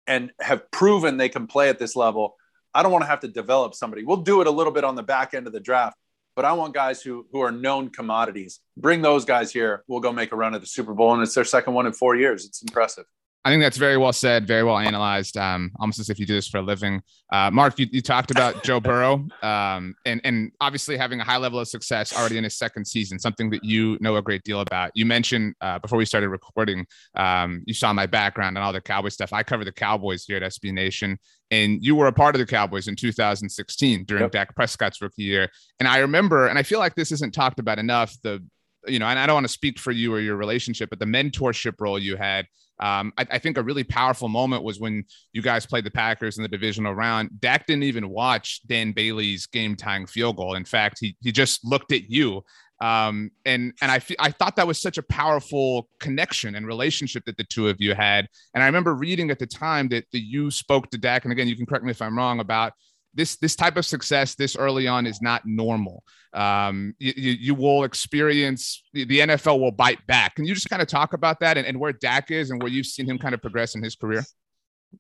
and 0.07 0.31
have 0.41 0.71
proven 0.71 1.17
they 1.17 1.29
can 1.29 1.45
play 1.45 1.69
at 1.69 1.77
this 1.77 1.95
level. 1.95 2.35
I 2.73 2.81
don't 2.81 2.91
want 2.91 3.03
to 3.03 3.09
have 3.09 3.19
to 3.19 3.27
develop 3.27 3.75
somebody. 3.75 4.03
We'll 4.03 4.17
do 4.17 4.41
it 4.41 4.47
a 4.47 4.51
little 4.51 4.73
bit 4.73 4.83
on 4.83 4.95
the 4.95 5.03
back 5.03 5.35
end 5.35 5.45
of 5.45 5.53
the 5.53 5.59
draft, 5.59 5.97
but 6.35 6.45
I 6.45 6.53
want 6.53 6.73
guys 6.73 7.01
who 7.01 7.25
who 7.31 7.41
are 7.41 7.51
known 7.51 7.89
commodities. 7.89 8.59
Bring 8.77 9.01
those 9.01 9.25
guys 9.25 9.51
here. 9.51 9.83
We'll 9.87 9.99
go 9.99 10.11
make 10.11 10.31
a 10.31 10.35
run 10.35 10.55
at 10.55 10.61
the 10.61 10.67
Super 10.67 10.93
Bowl, 10.93 11.13
and 11.13 11.21
it's 11.21 11.35
their 11.35 11.43
second 11.43 11.73
one 11.73 11.85
in 11.85 11.93
four 11.93 12.15
years. 12.15 12.45
It's 12.45 12.61
impressive. 12.61 13.05
I 13.45 13.49
think 13.49 13.61
that's 13.61 13.77
very 13.77 13.97
well 13.97 14.13
said, 14.13 14.47
very 14.47 14.63
well 14.63 14.77
analyzed. 14.77 15.35
Um, 15.35 15.71
almost 15.77 15.99
as 15.99 16.09
if 16.09 16.17
you 16.17 16.25
do 16.25 16.33
this 16.33 16.47
for 16.47 16.59
a 16.59 16.61
living. 16.61 17.01
Uh, 17.29 17.51
Mark, 17.51 17.77
you, 17.77 17.87
you, 17.91 18.01
talked 18.01 18.31
about 18.31 18.63
Joe 18.63 18.79
Burrow, 18.79 19.27
um, 19.43 19.95
and 20.05 20.21
and 20.23 20.51
obviously 20.61 20.95
having 20.95 21.19
a 21.19 21.25
high 21.25 21.35
level 21.35 21.59
of 21.59 21.67
success 21.67 22.15
already 22.15 22.37
in 22.37 22.45
his 22.45 22.55
second 22.55 22.85
season, 22.85 23.19
something 23.19 23.49
that 23.49 23.63
you 23.63 23.97
know 23.99 24.15
a 24.15 24.21
great 24.21 24.43
deal 24.43 24.61
about. 24.61 24.91
You 24.95 25.05
mentioned 25.05 25.55
uh, 25.59 25.79
before 25.79 25.97
we 25.97 26.05
started 26.05 26.29
recording, 26.29 26.85
um, 27.15 27.63
you 27.65 27.73
saw 27.73 27.91
my 27.91 28.05
background 28.05 28.55
and 28.55 28.63
all 28.63 28.71
the 28.71 28.79
Cowboy 28.79 29.09
stuff. 29.09 29.33
I 29.33 29.43
cover 29.43 29.65
the 29.65 29.73
Cowboys 29.73 30.23
here 30.23 30.37
at 30.37 30.43
SB 30.43 30.71
Nation, 30.71 31.19
and 31.51 31.83
you 31.83 31.97
were 31.97 32.07
a 32.07 32.13
part 32.13 32.35
of 32.35 32.39
the 32.39 32.45
Cowboys 32.45 32.87
in 32.87 32.95
2016 32.95 34.05
during 34.05 34.23
yep. 34.23 34.31
Dak 34.31 34.55
Prescott's 34.55 35.01
rookie 35.01 35.23
year. 35.23 35.49
And 35.79 35.89
I 35.89 35.97
remember, 35.97 36.47
and 36.47 36.57
I 36.57 36.63
feel 36.63 36.79
like 36.79 36.95
this 36.95 37.11
isn't 37.11 37.33
talked 37.33 37.59
about 37.59 37.77
enough. 37.77 38.15
The 38.23 38.41
you 38.87 38.99
know, 38.99 39.05
and 39.05 39.19
I 39.19 39.25
don't 39.25 39.35
want 39.35 39.45
to 39.45 39.51
speak 39.51 39.79
for 39.79 39.91
you 39.91 40.13
or 40.13 40.19
your 40.19 40.35
relationship, 40.35 40.89
but 40.89 40.99
the 40.99 41.05
mentorship 41.05 41.75
role 41.79 41.99
you 41.99 42.15
had 42.15 42.45
um, 42.79 43.13
I, 43.17 43.25
I, 43.31 43.39
think 43.39 43.57
a 43.57 43.63
really 43.63 43.83
powerful 43.83 44.27
moment 44.27 44.63
was 44.63 44.79
when 44.79 45.05
you 45.31 45.41
guys 45.41 45.65
played 45.65 45.83
the 45.83 45.91
Packers 45.91 46.37
in 46.37 46.43
the 46.43 46.49
divisional 46.49 46.93
round. 46.93 47.39
Dak 47.39 47.67
didn't 47.67 47.83
even 47.83 48.09
watch 48.09 48.61
Dan 48.65 48.93
Bailey's 48.93 49.45
game 49.45 49.75
tying 49.75 50.07
field 50.07 50.37
goal. 50.37 50.55
In 50.55 50.65
fact, 50.65 50.97
he 50.99 51.15
he 51.21 51.31
just 51.31 51.63
looked 51.63 51.91
at 51.91 52.09
you. 52.09 52.43
Um, 52.81 53.31
and 53.45 53.73
and 53.81 53.91
I 53.91 54.01
I 54.19 54.31
thought 54.31 54.55
that 54.55 54.67
was 54.67 54.81
such 54.81 54.97
a 54.97 55.03
powerful 55.03 55.87
connection 55.99 56.55
and 56.55 56.65
relationship 56.65 57.23
that 57.25 57.37
the 57.37 57.45
two 57.45 57.69
of 57.69 57.79
you 57.79 57.93
had. 57.93 58.27
And 58.53 58.63
I 58.63 58.65
remember 58.65 58.95
reading 58.95 59.29
at 59.29 59.39
the 59.39 59.47
time 59.47 59.87
that, 59.89 60.05
that 60.11 60.21
you 60.21 60.49
spoke 60.49 60.89
to 60.89 60.97
Dak, 60.97 61.25
and 61.25 61.31
again, 61.31 61.47
you 61.47 61.55
can 61.55 61.65
correct 61.65 61.85
me 61.85 61.91
if 61.91 62.01
I'm 62.01 62.17
wrong 62.17 62.39
about 62.39 62.73
this 63.13 63.35
this 63.37 63.55
type 63.55 63.77
of 63.77 63.85
success 63.85 64.35
this 64.35 64.55
early 64.55 64.87
on 64.87 65.05
is 65.05 65.21
not 65.21 65.43
normal. 65.45 66.03
Um, 66.33 66.95
you, 66.97 67.13
you, 67.15 67.53
will 67.53 67.83
experience 67.83 68.81
the, 68.91 69.05
the, 69.05 69.19
NFL 69.19 69.59
will 69.59 69.71
bite 69.71 70.05
back. 70.07 70.33
Can 70.33 70.45
you 70.45 70.55
just 70.55 70.67
kind 70.67 70.81
of 70.81 70.87
talk 70.87 71.13
about 71.13 71.39
that 71.41 71.59
and, 71.59 71.67
and 71.67 71.79
where 71.79 71.93
Dak 71.93 72.31
is 72.31 72.49
and 72.49 72.59
where 72.59 72.71
you've 72.71 72.87
seen 72.87 73.07
him 73.07 73.19
kind 73.19 73.35
of 73.35 73.41
progress 73.41 73.75
in 73.75 73.83
his 73.83 73.95
career? 73.95 74.23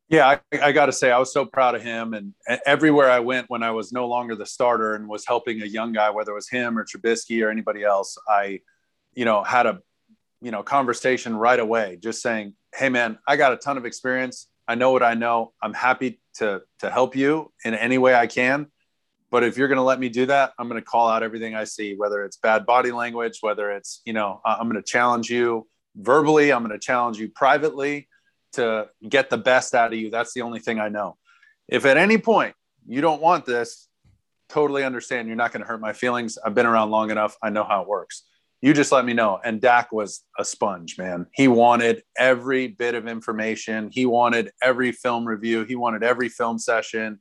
Yeah, 0.09 0.27
I, 0.27 0.59
I 0.61 0.71
got 0.71 0.87
to 0.87 0.91
say, 0.91 1.11
I 1.11 1.17
was 1.17 1.33
so 1.33 1.45
proud 1.45 1.73
of 1.73 1.81
him. 1.81 2.13
And 2.13 2.33
everywhere 2.67 3.09
I 3.09 3.19
went 3.19 3.49
when 3.49 3.63
I 3.63 3.71
was 3.71 3.91
no 3.91 4.07
longer 4.07 4.35
the 4.35 4.45
starter 4.45 4.93
and 4.93 5.07
was 5.07 5.25
helping 5.25 5.63
a 5.63 5.65
young 5.65 5.91
guy, 5.91 6.11
whether 6.11 6.31
it 6.31 6.35
was 6.35 6.49
him 6.49 6.77
or 6.77 6.85
Trubisky 6.85 7.43
or 7.43 7.49
anybody 7.49 7.83
else, 7.83 8.15
I, 8.27 8.59
you 9.13 9.25
know, 9.25 9.43
had 9.43 9.65
a, 9.65 9.79
you 10.41 10.51
know, 10.51 10.61
conversation 10.61 11.35
right 11.35 11.59
away, 11.59 11.97
just 12.01 12.21
saying, 12.21 12.53
"Hey, 12.75 12.89
man, 12.89 13.17
I 13.27 13.37
got 13.37 13.53
a 13.53 13.57
ton 13.57 13.77
of 13.77 13.85
experience. 13.85 14.49
I 14.67 14.75
know 14.75 14.91
what 14.91 15.03
I 15.03 15.13
know. 15.13 15.53
I'm 15.61 15.73
happy 15.73 16.19
to 16.35 16.61
to 16.79 16.89
help 16.89 17.15
you 17.15 17.51
in 17.63 17.73
any 17.73 17.97
way 17.97 18.15
I 18.15 18.27
can. 18.27 18.67
But 19.31 19.43
if 19.43 19.57
you're 19.57 19.67
going 19.67 19.77
to 19.77 19.83
let 19.83 19.99
me 19.99 20.09
do 20.09 20.27
that, 20.27 20.53
I'm 20.59 20.69
going 20.69 20.79
to 20.79 20.85
call 20.85 21.07
out 21.07 21.23
everything 21.23 21.55
I 21.55 21.63
see, 21.63 21.95
whether 21.95 22.23
it's 22.23 22.37
bad 22.37 22.65
body 22.65 22.91
language, 22.91 23.39
whether 23.41 23.71
it's 23.71 24.01
you 24.05 24.13
know 24.13 24.41
I'm 24.45 24.69
going 24.69 24.81
to 24.81 24.87
challenge 24.87 25.29
you 25.29 25.67
verbally, 25.95 26.51
I'm 26.51 26.63
going 26.63 26.77
to 26.77 26.85
challenge 26.85 27.17
you 27.17 27.29
privately 27.29 28.07
to 28.53 28.87
get 29.07 29.29
the 29.29 29.37
best 29.37 29.73
out 29.73 29.93
of 29.93 29.99
you. 29.99 30.09
That's 30.09 30.33
the 30.33 30.41
only 30.41 30.59
thing 30.59 30.79
I 30.79 30.89
know. 30.89 31.17
If 31.67 31.85
at 31.85 31.97
any 31.97 32.17
point 32.17 32.55
you 32.87 33.01
don't 33.01 33.21
want 33.21 33.45
this, 33.45 33.87
totally 34.49 34.83
understand. 34.83 35.27
You're 35.27 35.37
not 35.37 35.51
going 35.51 35.61
to 35.61 35.67
hurt 35.67 35.81
my 35.81 35.93
feelings. 35.93 36.37
I've 36.43 36.53
been 36.53 36.65
around 36.65 36.91
long 36.91 37.09
enough. 37.09 37.35
I 37.41 37.49
know 37.49 37.63
how 37.63 37.81
it 37.81 37.87
works. 37.87 38.23
You 38.63 38.73
just 38.73 38.93
let 38.93 39.03
me 39.03 39.13
know. 39.13 39.41
And 39.43 39.59
Dak 39.59 39.91
was 39.91 40.23
a 40.39 40.45
sponge, 40.45 40.97
man. 40.97 41.27
He 41.33 41.49
wanted 41.49 42.01
every 42.17 42.69
bit 42.69 42.95
of 42.95 43.09
information. 43.09 43.89
He 43.91 44.05
wanted 44.05 44.51
every 44.61 44.93
film 44.93 45.27
review. 45.27 45.65
He 45.65 45.75
wanted 45.75 46.01
every 46.01 46.29
film 46.29 46.57
session. 46.57 47.19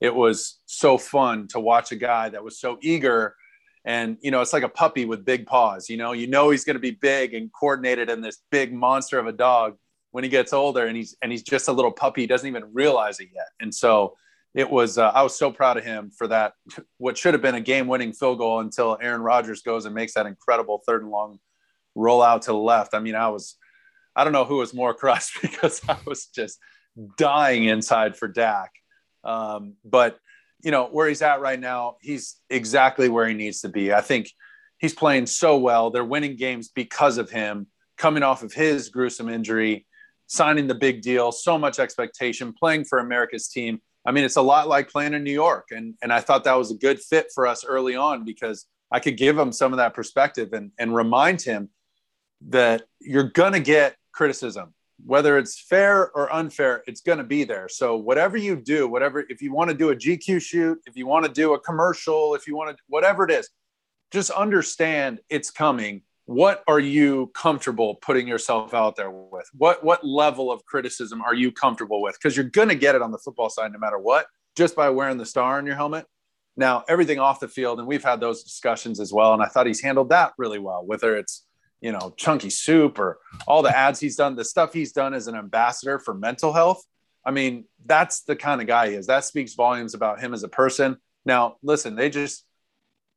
It 0.00 0.12
was 0.12 0.58
so 0.66 0.98
fun 0.98 1.46
to 1.50 1.60
watch 1.60 1.92
a 1.92 1.96
guy 1.96 2.30
that 2.30 2.42
was 2.42 2.58
so 2.58 2.76
eager. 2.82 3.36
And, 3.84 4.16
you 4.20 4.32
know, 4.32 4.40
it's 4.40 4.52
like 4.52 4.64
a 4.64 4.68
puppy 4.68 5.04
with 5.04 5.24
big 5.24 5.46
paws. 5.46 5.88
You 5.88 5.96
know, 5.96 6.10
you 6.10 6.26
know 6.26 6.50
he's 6.50 6.64
going 6.64 6.74
to 6.74 6.80
be 6.80 6.90
big 6.90 7.34
and 7.34 7.52
coordinated 7.52 8.10
and 8.10 8.24
this 8.24 8.42
big 8.50 8.72
monster 8.72 9.20
of 9.20 9.28
a 9.28 9.32
dog 9.32 9.76
when 10.10 10.24
he 10.24 10.28
gets 10.28 10.52
older 10.52 10.86
and 10.86 10.96
he's 10.96 11.16
and 11.22 11.30
he's 11.30 11.44
just 11.44 11.68
a 11.68 11.72
little 11.72 11.92
puppy. 11.92 12.22
He 12.22 12.26
doesn't 12.26 12.48
even 12.48 12.64
realize 12.72 13.20
it 13.20 13.28
yet. 13.32 13.46
And 13.60 13.72
so 13.72 14.16
it 14.54 14.68
was 14.68 14.98
uh, 14.98 15.08
I 15.08 15.22
was 15.22 15.36
so 15.36 15.52
proud 15.52 15.76
of 15.76 15.84
him 15.84 16.10
for 16.10 16.26
that 16.28 16.54
what 16.98 17.16
should 17.16 17.34
have 17.34 17.42
been 17.42 17.54
a 17.54 17.60
game-winning 17.60 18.12
field 18.12 18.38
goal 18.38 18.60
until 18.60 18.98
Aaron 19.00 19.22
Rodgers 19.22 19.62
goes 19.62 19.84
and 19.84 19.94
makes 19.94 20.14
that 20.14 20.26
incredible 20.26 20.82
third 20.86 21.02
and 21.02 21.10
long 21.10 21.38
roll 21.94 22.22
out 22.22 22.42
to 22.42 22.52
the 22.52 22.58
left. 22.58 22.94
I 22.94 23.00
mean, 23.00 23.14
I 23.14 23.28
was 23.28 23.56
I 24.16 24.24
don't 24.24 24.32
know 24.32 24.44
who 24.44 24.56
was 24.56 24.74
more 24.74 24.94
crushed 25.02 25.40
because 25.40 25.80
I 25.88 25.96
was 26.04 26.26
just 26.26 26.58
dying 27.16 27.64
inside 27.64 28.16
for 28.16 28.28
Dak. 28.28 28.70
Um, 29.22 29.74
but 29.84 30.18
you 30.62 30.70
know 30.70 30.86
where 30.86 31.08
he's 31.08 31.22
at 31.22 31.40
right 31.40 31.58
now, 31.58 31.96
he's 32.00 32.36
exactly 32.48 33.08
where 33.08 33.28
he 33.28 33.34
needs 33.34 33.60
to 33.60 33.68
be. 33.68 33.92
I 33.92 34.00
think 34.00 34.30
he's 34.78 34.94
playing 34.94 35.26
so 35.26 35.58
well. 35.58 35.90
They're 35.90 36.04
winning 36.04 36.36
games 36.36 36.70
because 36.74 37.18
of 37.18 37.30
him, 37.30 37.68
coming 37.96 38.22
off 38.22 38.42
of 38.42 38.52
his 38.52 38.88
gruesome 38.88 39.28
injury, 39.28 39.86
signing 40.26 40.66
the 40.66 40.74
big 40.74 41.02
deal, 41.02 41.32
so 41.32 41.56
much 41.56 41.78
expectation, 41.78 42.52
playing 42.52 42.84
for 42.84 42.98
America's 42.98 43.48
team 43.48 43.80
I 44.04 44.12
mean, 44.12 44.24
it's 44.24 44.36
a 44.36 44.42
lot 44.42 44.68
like 44.68 44.90
playing 44.90 45.14
in 45.14 45.24
New 45.24 45.32
York. 45.32 45.68
And, 45.70 45.94
and 46.02 46.12
I 46.12 46.20
thought 46.20 46.44
that 46.44 46.54
was 46.54 46.70
a 46.70 46.76
good 46.76 47.00
fit 47.00 47.26
for 47.34 47.46
us 47.46 47.64
early 47.64 47.96
on 47.96 48.24
because 48.24 48.66
I 48.90 49.00
could 49.00 49.16
give 49.16 49.38
him 49.38 49.52
some 49.52 49.72
of 49.72 49.76
that 49.76 49.94
perspective 49.94 50.52
and, 50.52 50.72
and 50.78 50.94
remind 50.94 51.42
him 51.42 51.68
that 52.48 52.82
you're 53.00 53.30
going 53.30 53.52
to 53.52 53.60
get 53.60 53.96
criticism, 54.12 54.74
whether 55.04 55.38
it's 55.38 55.60
fair 55.60 56.10
or 56.12 56.32
unfair, 56.32 56.82
it's 56.86 57.02
going 57.02 57.18
to 57.18 57.24
be 57.24 57.44
there. 57.44 57.68
So, 57.68 57.96
whatever 57.96 58.36
you 58.36 58.56
do, 58.56 58.88
whatever, 58.88 59.24
if 59.28 59.42
you 59.42 59.52
want 59.52 59.70
to 59.70 59.76
do 59.76 59.90
a 59.90 59.96
GQ 59.96 60.40
shoot, 60.40 60.78
if 60.86 60.96
you 60.96 61.06
want 61.06 61.26
to 61.26 61.30
do 61.30 61.54
a 61.54 61.60
commercial, 61.60 62.34
if 62.34 62.46
you 62.46 62.56
want 62.56 62.76
to, 62.76 62.82
whatever 62.88 63.24
it 63.24 63.30
is, 63.30 63.50
just 64.10 64.30
understand 64.30 65.20
it's 65.28 65.50
coming 65.50 66.02
what 66.30 66.62
are 66.68 66.78
you 66.78 67.28
comfortable 67.34 67.96
putting 67.96 68.28
yourself 68.28 68.72
out 68.72 68.94
there 68.94 69.10
with? 69.10 69.50
What 69.52 69.82
what 69.82 70.06
level 70.06 70.52
of 70.52 70.64
criticism 70.64 71.20
are 71.22 71.34
you 71.34 71.50
comfortable 71.50 72.00
with? 72.00 72.14
Because 72.14 72.36
you're 72.36 72.46
going 72.46 72.68
to 72.68 72.76
get 72.76 72.94
it 72.94 73.02
on 73.02 73.10
the 73.10 73.18
football 73.18 73.50
side 73.50 73.72
no 73.72 73.80
matter 73.80 73.98
what, 73.98 74.28
just 74.56 74.76
by 74.76 74.90
wearing 74.90 75.18
the 75.18 75.26
star 75.26 75.58
on 75.58 75.66
your 75.66 75.74
helmet. 75.74 76.06
Now, 76.56 76.84
everything 76.88 77.18
off 77.18 77.40
the 77.40 77.48
field, 77.48 77.80
and 77.80 77.88
we've 77.88 78.04
had 78.04 78.20
those 78.20 78.44
discussions 78.44 79.00
as 79.00 79.12
well, 79.12 79.34
and 79.34 79.42
I 79.42 79.46
thought 79.46 79.66
he's 79.66 79.80
handled 79.80 80.10
that 80.10 80.32
really 80.38 80.60
well. 80.60 80.86
Whether 80.86 81.16
it's 81.16 81.46
you 81.80 81.90
know 81.90 82.14
chunky 82.16 82.50
soup 82.50 83.00
or 83.00 83.18
all 83.48 83.62
the 83.62 83.76
ads 83.76 83.98
he's 83.98 84.14
done, 84.14 84.36
the 84.36 84.44
stuff 84.44 84.72
he's 84.72 84.92
done 84.92 85.14
as 85.14 85.26
an 85.26 85.34
ambassador 85.34 85.98
for 85.98 86.14
mental 86.14 86.52
health. 86.52 86.80
I 87.24 87.32
mean, 87.32 87.64
that's 87.84 88.22
the 88.22 88.36
kind 88.36 88.60
of 88.60 88.68
guy 88.68 88.90
he 88.90 88.94
is. 88.94 89.08
That 89.08 89.24
speaks 89.24 89.54
volumes 89.54 89.94
about 89.94 90.20
him 90.20 90.32
as 90.32 90.44
a 90.44 90.48
person. 90.48 90.98
Now, 91.24 91.56
listen, 91.60 91.96
they 91.96 92.08
just 92.08 92.44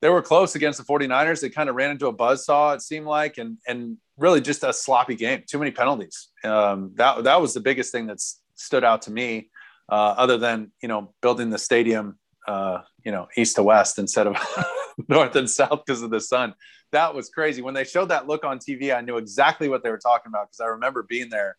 they 0.03 0.09
were 0.09 0.21
close 0.21 0.53
against 0.55 0.77
the 0.77 0.83
49ers. 0.83 1.39
They 1.39 1.49
kind 1.49 1.69
of 1.69 1.75
ran 1.75 1.89
into 1.89 2.07
a 2.07 2.11
buzz 2.11 2.43
saw, 2.43 2.73
it 2.73 2.81
seemed 2.81 3.05
like, 3.05 3.37
and 3.37 3.57
and 3.65 3.97
really 4.17 4.41
just 4.41 4.65
a 4.65 4.73
sloppy 4.73 5.15
game. 5.15 5.43
Too 5.49 5.57
many 5.57 5.71
penalties. 5.71 6.27
Um, 6.43 6.91
that 6.95 7.23
that 7.23 7.39
was 7.39 7.53
the 7.53 7.61
biggest 7.61 7.93
thing 7.93 8.07
that 8.07 8.19
stood 8.55 8.83
out 8.83 9.03
to 9.03 9.11
me, 9.11 9.49
uh, 9.87 10.15
other 10.17 10.37
than 10.37 10.73
you 10.81 10.89
know 10.89 11.13
building 11.21 11.51
the 11.51 11.57
stadium, 11.57 12.19
uh, 12.49 12.79
you 13.05 13.13
know, 13.13 13.29
east 13.37 13.55
to 13.55 13.63
west 13.63 13.97
instead 13.97 14.27
of 14.27 14.35
north 15.07 15.37
and 15.37 15.49
south 15.49 15.83
because 15.85 16.01
of 16.01 16.09
the 16.09 16.19
sun. 16.19 16.53
That 16.91 17.15
was 17.15 17.29
crazy. 17.29 17.61
When 17.61 17.73
they 17.73 17.85
showed 17.85 18.09
that 18.09 18.27
look 18.27 18.43
on 18.43 18.59
TV, 18.59 18.93
I 18.93 18.99
knew 18.99 19.15
exactly 19.15 19.69
what 19.69 19.83
they 19.83 19.89
were 19.89 19.97
talking 19.97 20.31
about 20.31 20.47
because 20.49 20.59
I 20.59 20.65
remember 20.65 21.03
being 21.03 21.29
there 21.29 21.55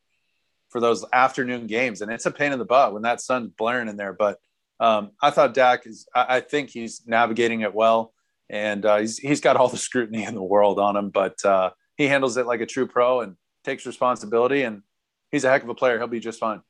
for 0.69 0.83
those 0.83 1.03
afternoon 1.15 1.67
games, 1.67 2.03
and 2.03 2.13
it's 2.13 2.27
a 2.27 2.31
pain 2.31 2.53
in 2.53 2.59
the 2.59 2.67
butt 2.67 2.93
when 2.93 3.05
that 3.05 3.23
sun's 3.23 3.53
blaring 3.57 3.89
in 3.89 3.97
there. 3.97 4.13
But 4.13 4.39
um, 4.81 5.13
I 5.23 5.31
thought 5.31 5.55
Dak 5.55 5.87
is. 5.87 6.07
I, 6.15 6.37
I 6.37 6.41
think 6.41 6.69
he's 6.69 7.01
navigating 7.07 7.63
it 7.63 7.75
well 7.75 8.13
and 8.51 8.85
uh, 8.85 8.99
he's 8.99 9.19
he's 9.19 9.41
got 9.41 9.57
all 9.57 9.69
the 9.69 9.77
scrutiny 9.77 10.25
in 10.25 10.35
the 10.35 10.43
world 10.43 10.79
on 10.79 10.97
him, 10.97 11.11
but 11.11 11.45
uh, 11.45 11.71
he 11.97 12.07
handles 12.07 12.37
it 12.37 12.47
like 12.47 12.61
a 12.61 12.67
true 12.67 12.87
pro 12.87 13.21
and 13.21 13.37
takes 13.65 13.87
responsibility. 13.87 14.63
And 14.63 14.83
he's 15.31 15.45
a 15.45 15.51
heck 15.51 15.63
of 15.63 15.69
a 15.69 15.75
player. 15.75 15.99
He'll 15.99 16.07
be 16.07 16.21
just 16.21 16.41
fine. 16.41 16.61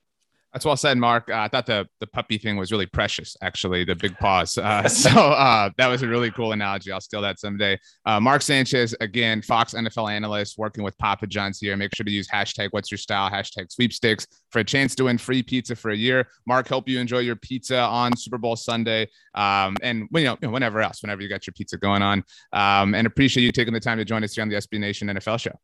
That's 0.55 0.65
well 0.65 0.77
said, 0.77 0.99
Mark. 0.99 1.29
Uh, 1.29 1.39
I 1.39 1.49
thought 1.49 1.67
the 1.67 1.89
the 1.99 2.07
puppy 2.07 2.39
thing 2.39 2.57
was 2.57 2.71
really 2.71 2.87
precious, 2.87 3.37
actually, 3.43 3.85
the 3.85 3.97
big 3.97 4.17
paws. 4.19 4.57
Uh, 4.57 4.89
so 4.89 5.11
uh, 5.11 5.71
that 5.79 5.89
was 5.89 6.03
a 6.03 6.09
really 6.09 6.31
cool 6.31 6.53
analogy. 6.53 6.93
I'll 6.93 7.01
steal 7.01 7.21
that 7.23 7.41
someday. 7.41 7.77
Uh, 8.07 8.21
Mark 8.21 8.41
Sanchez, 8.41 8.95
again, 9.01 9.43
Fox 9.43 9.75
NFL 9.75 10.13
analyst, 10.13 10.57
working 10.57 10.85
with 10.85 10.97
Papa 10.99 11.27
John's 11.27 11.59
here. 11.59 11.77
Make 11.77 11.93
sure 11.93 12.05
to 12.05 12.11
use 12.11 12.29
hashtag 12.29 12.69
What's 12.71 12.89
Your 12.89 12.99
Style, 12.99 13.29
hashtag 13.29 13.73
Sweepstakes 13.73 14.29
for 14.51 14.61
a 14.61 14.65
chance 14.65 14.95
to 14.95 15.05
win 15.05 15.19
free 15.19 15.43
pizza 15.43 15.75
for 15.75 15.91
a 15.91 15.97
year. 15.97 16.29
Mark, 16.47 16.69
help 16.69 16.89
you 16.89 17.01
enjoy 17.01 17.19
your 17.19 17.35
pizza 17.35 17.81
on 17.81 18.17
Super 18.17 18.39
Bowl 18.39 18.55
Sunday, 18.55 19.09
um, 19.35 19.75
and 19.83 20.09
you 20.15 20.23
know, 20.23 20.37
whenever 20.51 20.81
else, 20.81 21.03
whenever 21.03 21.21
you 21.21 21.29
got 21.29 21.49
your 21.49 21.55
pizza 21.55 21.77
going 21.79 22.03
on. 22.03 22.23
Um, 22.53 22.95
and 22.95 23.09
appreciate 23.09 23.43
you 23.43 23.51
taking 23.51 23.75
the 23.75 23.81
time 23.81 23.99
to 23.99 24.05
join 24.05 24.23
us 24.23 24.35
here 24.35 24.43
on 24.43 24.49
the 24.49 24.57
SB 24.57 24.79
Nation 24.79 25.09
NFL 25.09 25.41
show. 25.41 25.59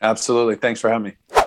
Absolutely. 0.00 0.54
Thanks 0.54 0.80
for 0.80 0.90
having 0.90 1.06
me 1.08 1.39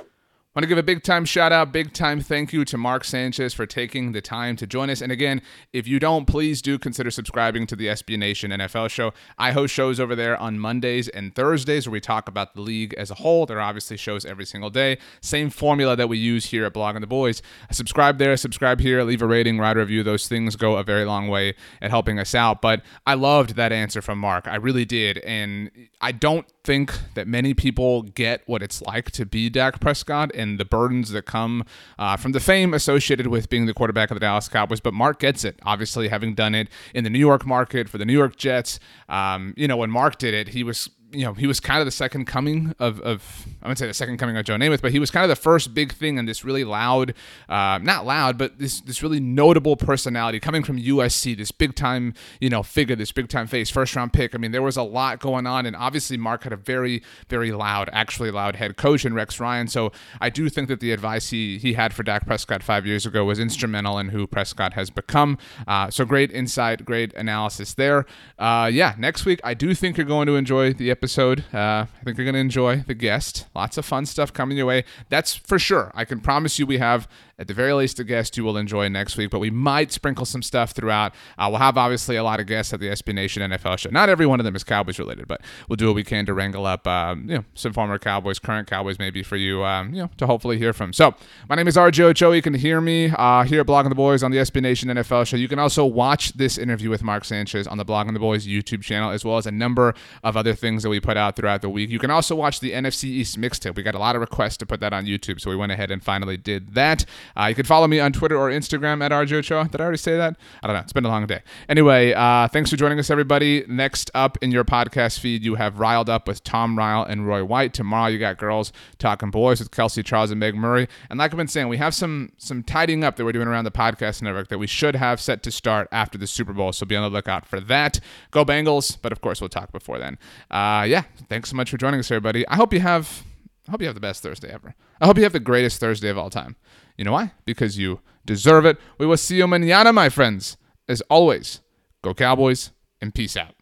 want 0.55 0.63
to 0.63 0.67
give 0.67 0.77
a 0.77 0.83
big 0.83 1.01
time 1.01 1.25
shout 1.25 1.51
out, 1.51 1.71
big 1.71 1.93
time 1.93 2.21
thank 2.21 2.53
you 2.53 2.63
to 2.63 2.77
Mark 2.77 3.03
Sanchez 3.03 3.55
for 3.55 3.65
taking 3.65 4.11
the 4.11 4.21
time 4.21 4.55
to 4.57 4.67
join 4.67 4.91
us. 4.91 5.01
And 5.01 5.11
again, 5.11 5.41
if 5.71 5.87
you 5.87 5.99
don't, 5.99 6.25
please 6.25 6.61
do 6.61 6.77
consider 6.77 7.09
subscribing 7.09 7.65
to 7.67 7.75
the 7.75 7.87
SB 7.87 8.19
Nation 8.19 8.51
NFL 8.51 8.91
show. 8.91 9.13
I 9.39 9.51
host 9.51 9.73
shows 9.73 9.99
over 9.99 10.15
there 10.15 10.37
on 10.37 10.59
Mondays 10.59 11.07
and 11.09 11.33
Thursdays 11.33 11.87
where 11.87 11.93
we 11.93 11.99
talk 11.99 12.27
about 12.27 12.53
the 12.53 12.61
league 12.61 12.93
as 12.95 13.09
a 13.09 13.15
whole. 13.15 13.47
There 13.47 13.57
are 13.57 13.61
obviously 13.61 13.97
shows 13.97 14.25
every 14.25 14.45
single 14.45 14.69
day. 14.69 14.99
Same 15.21 15.49
formula 15.49 15.95
that 15.95 16.07
we 16.07 16.19
use 16.19 16.45
here 16.45 16.65
at 16.65 16.73
Blogging 16.73 17.01
the 17.01 17.07
Boys. 17.07 17.41
Subscribe 17.71 18.19
there, 18.19 18.37
subscribe 18.37 18.79
here, 18.79 19.03
leave 19.03 19.23
a 19.23 19.27
rating, 19.27 19.57
write 19.57 19.77
a 19.77 19.79
review. 19.79 20.03
Those 20.03 20.27
things 20.27 20.55
go 20.55 20.77
a 20.77 20.83
very 20.83 21.05
long 21.05 21.29
way 21.29 21.55
at 21.81 21.89
helping 21.89 22.19
us 22.19 22.35
out. 22.35 22.61
But 22.61 22.83
I 23.07 23.15
loved 23.15 23.55
that 23.55 23.71
answer 23.71 24.03
from 24.03 24.19
Mark. 24.19 24.47
I 24.47 24.57
really 24.57 24.85
did. 24.85 25.17
And 25.19 25.71
I 25.99 26.11
don't 26.11 26.45
think 26.63 26.93
that 27.13 27.27
many 27.27 27.53
people 27.53 28.03
get 28.03 28.41
what 28.45 28.63
it's 28.63 28.81
like 28.81 29.11
to 29.11 29.25
be 29.25 29.49
Dak 29.49 29.79
Prescott 29.81 30.31
and 30.33 30.59
the 30.59 30.65
burdens 30.65 31.11
that 31.11 31.25
come 31.25 31.65
uh, 31.99 32.15
from 32.15 32.31
the 32.31 32.39
fame 32.39 32.73
associated 32.73 33.27
with 33.27 33.49
being 33.49 33.65
the 33.65 33.73
quarterback 33.73 34.11
of 34.11 34.15
the 34.15 34.21
Dallas 34.21 34.47
Cowboys. 34.47 34.79
But 34.79 34.93
Mark 34.93 35.19
gets 35.19 35.43
it, 35.43 35.59
obviously, 35.63 36.07
having 36.07 36.35
done 36.35 36.55
it 36.55 36.69
in 36.93 37.03
the 37.03 37.09
New 37.09 37.19
York 37.19 37.45
market 37.45 37.89
for 37.89 37.97
the 37.97 38.05
New 38.05 38.13
York 38.13 38.37
Jets. 38.37 38.79
Um, 39.09 39.53
you 39.57 39.67
know, 39.67 39.77
when 39.77 39.91
Mark 39.91 40.17
did 40.17 40.33
it, 40.33 40.49
he 40.49 40.63
was 40.63 40.89
you 41.13 41.23
know, 41.23 41.33
he 41.33 41.47
was 41.47 41.59
kind 41.59 41.79
of 41.79 41.85
the 41.85 41.91
second 41.91 42.25
coming 42.25 42.73
of, 42.79 42.99
of 43.01 43.45
I 43.61 43.67
wouldn't 43.67 43.79
say 43.79 43.87
the 43.87 43.93
second 43.93 44.17
coming 44.17 44.35
of 44.35 44.45
Joe 44.45 44.55
Namath, 44.55 44.81
but 44.81 44.91
he 44.91 44.99
was 44.99 45.11
kind 45.11 45.23
of 45.23 45.29
the 45.29 45.41
first 45.41 45.73
big 45.73 45.93
thing 45.93 46.17
in 46.17 46.25
this 46.25 46.43
really 46.43 46.63
loud, 46.63 47.13
uh, 47.47 47.79
not 47.81 48.05
loud, 48.05 48.37
but 48.37 48.57
this 48.57 48.81
this 48.81 49.03
really 49.03 49.19
notable 49.19 49.75
personality 49.75 50.39
coming 50.39 50.63
from 50.63 50.79
USC, 50.79 51.37
this 51.37 51.51
big 51.51 51.75
time, 51.75 52.13
you 52.41 52.49
know, 52.49 52.63
figure, 52.63 52.95
this 52.95 53.11
big 53.11 53.29
time 53.29 53.47
face, 53.47 53.69
first 53.69 53.95
round 53.95 54.11
pick. 54.11 54.33
I 54.33 54.37
mean, 54.39 54.51
there 54.51 54.61
was 54.61 54.75
a 54.75 54.83
lot 54.83 55.19
going 55.19 55.47
on, 55.47 55.65
and 55.65 55.75
obviously 55.75 56.17
Mark 56.17 56.43
had 56.43 56.53
a 56.53 56.57
very, 56.57 57.03
very 57.29 57.51
loud, 57.51 57.89
actually 57.93 58.31
loud 58.31 58.55
head 58.55 58.75
coach 58.75 59.05
in 59.05 59.13
Rex 59.13 59.39
Ryan. 59.39 59.67
So 59.67 59.91
I 60.19 60.29
do 60.29 60.49
think 60.49 60.67
that 60.67 60.79
the 60.79 60.91
advice 60.91 61.29
he 61.29 61.57
he 61.57 61.73
had 61.73 61.93
for 61.93 62.03
Dak 62.03 62.25
Prescott 62.25 62.63
five 62.63 62.85
years 62.85 63.05
ago 63.05 63.23
was 63.23 63.39
instrumental 63.39 63.99
in 63.99 64.09
who 64.09 64.25
Prescott 64.25 64.73
has 64.73 64.89
become. 64.89 65.37
Uh, 65.67 65.89
so 65.89 66.05
great 66.05 66.31
insight, 66.31 66.83
great 66.85 67.13
analysis 67.13 67.75
there. 67.75 68.05
Uh, 68.39 68.69
yeah, 68.73 68.95
next 68.97 69.25
week 69.25 69.39
I 69.43 69.53
do 69.53 69.75
think 69.75 69.95
you're 69.97 70.05
going 70.05 70.27
to 70.27 70.35
enjoy 70.35 70.73
the 70.73 70.91
episode 70.91 71.02
episode. 71.03 71.43
Uh, 71.53 71.57
I 71.83 72.03
think 72.05 72.17
you're 72.17 72.23
going 72.23 72.33
to 72.33 72.39
enjoy 72.39 72.77
the 72.77 72.93
guest. 72.93 73.45
Lots 73.53 73.77
of 73.77 73.83
fun 73.83 74.05
stuff 74.05 74.31
coming 74.31 74.55
your 74.55 74.67
way. 74.67 74.85
That's 75.09 75.35
for 75.35 75.59
sure. 75.59 75.91
I 75.93 76.05
can 76.05 76.21
promise 76.21 76.57
you 76.57 76.65
we 76.65 76.77
have 76.77 77.09
at 77.39 77.47
the 77.47 77.53
very 77.53 77.73
least 77.73 77.99
a 77.99 78.03
guest 78.03 78.37
you 78.37 78.43
will 78.43 78.57
enjoy 78.57 78.87
next 78.87 79.17
week, 79.17 79.31
but 79.31 79.39
we 79.39 79.49
might 79.49 79.91
sprinkle 79.91 80.25
some 80.25 80.43
stuff 80.43 80.71
throughout. 80.71 81.13
Uh, 81.37 81.47
we'll 81.49 81.59
have 81.59 81.77
obviously 81.77 82.15
a 82.15 82.23
lot 82.23 82.39
of 82.39 82.45
guests 82.45 82.73
at 82.73 82.79
the 82.79 82.87
SB 82.87 83.13
Nation 83.13 83.41
NFL 83.51 83.79
show. 83.79 83.89
Not 83.89 84.07
every 84.07 84.25
one 84.25 84.39
of 84.39 84.43
them 84.43 84.55
is 84.55 84.63
Cowboys 84.63 84.99
related, 84.99 85.27
but 85.27 85.41
we'll 85.67 85.75
do 85.75 85.87
what 85.87 85.95
we 85.95 86.03
can 86.03 86.25
to 86.27 86.33
wrangle 86.33 86.65
up 86.65 86.85
um, 86.87 87.27
you 87.27 87.37
know 87.37 87.45
some 87.55 87.73
former 87.73 87.97
Cowboys, 87.97 88.37
current 88.37 88.67
Cowboys 88.67 88.99
maybe 88.99 89.23
for 89.23 89.35
you 89.35 89.63
um, 89.63 89.93
you 89.93 90.03
know 90.03 90.09
to 90.17 90.27
hopefully 90.27 90.57
hear 90.59 90.73
from. 90.73 90.93
So 90.93 91.15
my 91.49 91.55
name 91.55 91.67
is 91.67 91.75
RJ 91.75 92.01
Ochoa. 92.01 92.35
You 92.35 92.41
can 92.41 92.53
hear 92.53 92.79
me 92.79 93.09
uh, 93.09 93.43
here 93.43 93.61
at 93.61 93.67
Blogging 93.67 93.89
the 93.89 93.95
Boys 93.95 94.21
on 94.21 94.31
the 94.31 94.37
SB 94.37 94.61
Nation 94.61 94.89
NFL 94.89 95.25
show. 95.25 95.37
You 95.37 95.47
can 95.47 95.59
also 95.59 95.85
watch 95.85 96.33
this 96.33 96.57
interview 96.59 96.91
with 96.91 97.01
Mark 97.01 97.25
Sanchez 97.25 97.65
on 97.65 97.77
the 97.77 97.85
Blogging 97.85 98.13
the 98.13 98.19
Boys 98.19 98.45
YouTube 98.45 98.83
channel 98.83 99.09
as 99.09 99.25
well 99.25 99.37
as 99.37 99.47
a 99.47 99.51
number 99.51 99.95
of 100.23 100.37
other 100.37 100.53
things 100.53 100.83
that 100.83 100.89
we 100.89 100.99
put 100.99 101.17
out 101.17 101.35
throughout 101.35 101.63
the 101.63 101.69
week. 101.69 101.89
You 101.89 101.99
can 101.99 102.11
also 102.11 102.35
watch 102.35 102.59
the 102.59 102.73
NFC 102.73 103.05
East 103.05 103.39
mixtape. 103.39 103.75
We 103.75 103.81
got 103.81 103.95
a 103.95 103.99
lot 103.99 104.15
of 104.15 104.21
requests 104.21 104.57
to 104.57 104.67
put 104.67 104.79
that 104.81 104.93
on 104.93 105.05
YouTube, 105.05 105.41
so 105.41 105.49
we 105.49 105.55
went 105.55 105.71
ahead 105.71 105.89
and 105.89 106.03
finally 106.03 106.37
did 106.37 106.75
that. 106.75 107.05
Uh, 107.39 107.45
you 107.45 107.55
can 107.55 107.65
follow 107.65 107.87
me 107.87 107.99
on 107.99 108.11
Twitter 108.11 108.37
or 108.37 108.49
Instagram 108.49 109.03
at 109.03 109.11
RJ. 109.11 109.69
Did 109.71 109.81
I 109.81 109.83
already 109.83 109.97
say 109.97 110.17
that? 110.17 110.37
I 110.61 110.67
don't 110.67 110.75
know. 110.75 110.81
It's 110.81 110.93
been 110.93 111.05
a 111.05 111.09
long 111.09 111.25
day. 111.25 111.41
Anyway, 111.69 112.13
uh, 112.13 112.47
thanks 112.47 112.69
for 112.69 112.77
joining 112.77 112.99
us, 112.99 113.09
everybody. 113.09 113.65
Next 113.67 114.11
up 114.13 114.37
in 114.41 114.51
your 114.51 114.63
podcast 114.63 115.19
feed, 115.19 115.43
you 115.43 115.55
have 115.55 115.79
Riled 115.79 116.09
Up 116.09 116.27
with 116.27 116.43
Tom 116.43 116.77
Ryle 116.77 117.03
and 117.03 117.27
Roy 117.27 117.43
White. 117.43 117.73
Tomorrow, 117.73 118.07
you 118.07 118.19
got 118.19 118.37
Girls 118.37 118.71
Talking 118.99 119.31
Boys 119.31 119.59
with 119.59 119.71
Kelsey 119.71 120.03
Charles 120.03 120.31
and 120.31 120.39
Meg 120.39 120.55
Murray. 120.55 120.87
And 121.09 121.19
like 121.19 121.31
I've 121.31 121.37
been 121.37 121.47
saying, 121.47 121.67
we 121.67 121.77
have 121.77 121.93
some 121.93 122.31
some 122.37 122.63
tidying 122.63 123.03
up 123.03 123.15
that 123.15 123.25
we're 123.25 123.31
doing 123.31 123.47
around 123.47 123.65
the 123.65 123.71
podcast 123.71 124.21
network 124.21 124.49
that 124.49 124.57
we 124.57 124.67
should 124.67 124.95
have 124.95 125.19
set 125.19 125.43
to 125.43 125.51
start 125.51 125.87
after 125.91 126.17
the 126.17 126.27
Super 126.27 126.53
Bowl. 126.53 126.71
So 126.71 126.85
be 126.85 126.95
on 126.95 127.03
the 127.03 127.09
lookout 127.09 127.45
for 127.45 127.59
that. 127.59 127.99
Go 128.31 128.45
Bengals! 128.45 128.97
But 129.01 129.11
of 129.11 129.21
course, 129.21 129.41
we'll 129.41 129.49
talk 129.49 129.71
before 129.71 129.99
then. 129.99 130.17
Uh, 130.51 130.85
yeah, 130.87 131.03
thanks 131.29 131.49
so 131.49 131.55
much 131.55 131.69
for 131.69 131.77
joining 131.77 131.99
us, 131.99 132.11
everybody. 132.11 132.47
I 132.47 132.55
hope 132.55 132.73
you 132.73 132.79
have. 132.79 133.23
I 133.67 133.71
hope 133.71 133.81
you 133.81 133.87
have 133.87 133.95
the 133.95 134.01
best 134.01 134.21
Thursday 134.21 134.51
ever. 134.51 134.75
I 134.99 135.05
hope 135.05 135.17
you 135.17 135.23
have 135.23 135.33
the 135.33 135.39
greatest 135.39 135.79
Thursday 135.79 136.09
of 136.09 136.17
all 136.17 136.29
time. 136.29 136.55
You 136.97 137.05
know 137.05 137.13
why? 137.13 137.31
Because 137.45 137.77
you 137.77 138.01
deserve 138.25 138.65
it. 138.65 138.77
We 138.97 139.05
will 139.05 139.17
see 139.17 139.37
you 139.37 139.47
mañana, 139.47 139.93
my 139.93 140.09
friends. 140.09 140.57
As 140.87 141.01
always, 141.09 141.61
go 142.01 142.13
Cowboys 142.13 142.71
and 143.01 143.15
peace 143.15 143.37
out. 143.37 143.55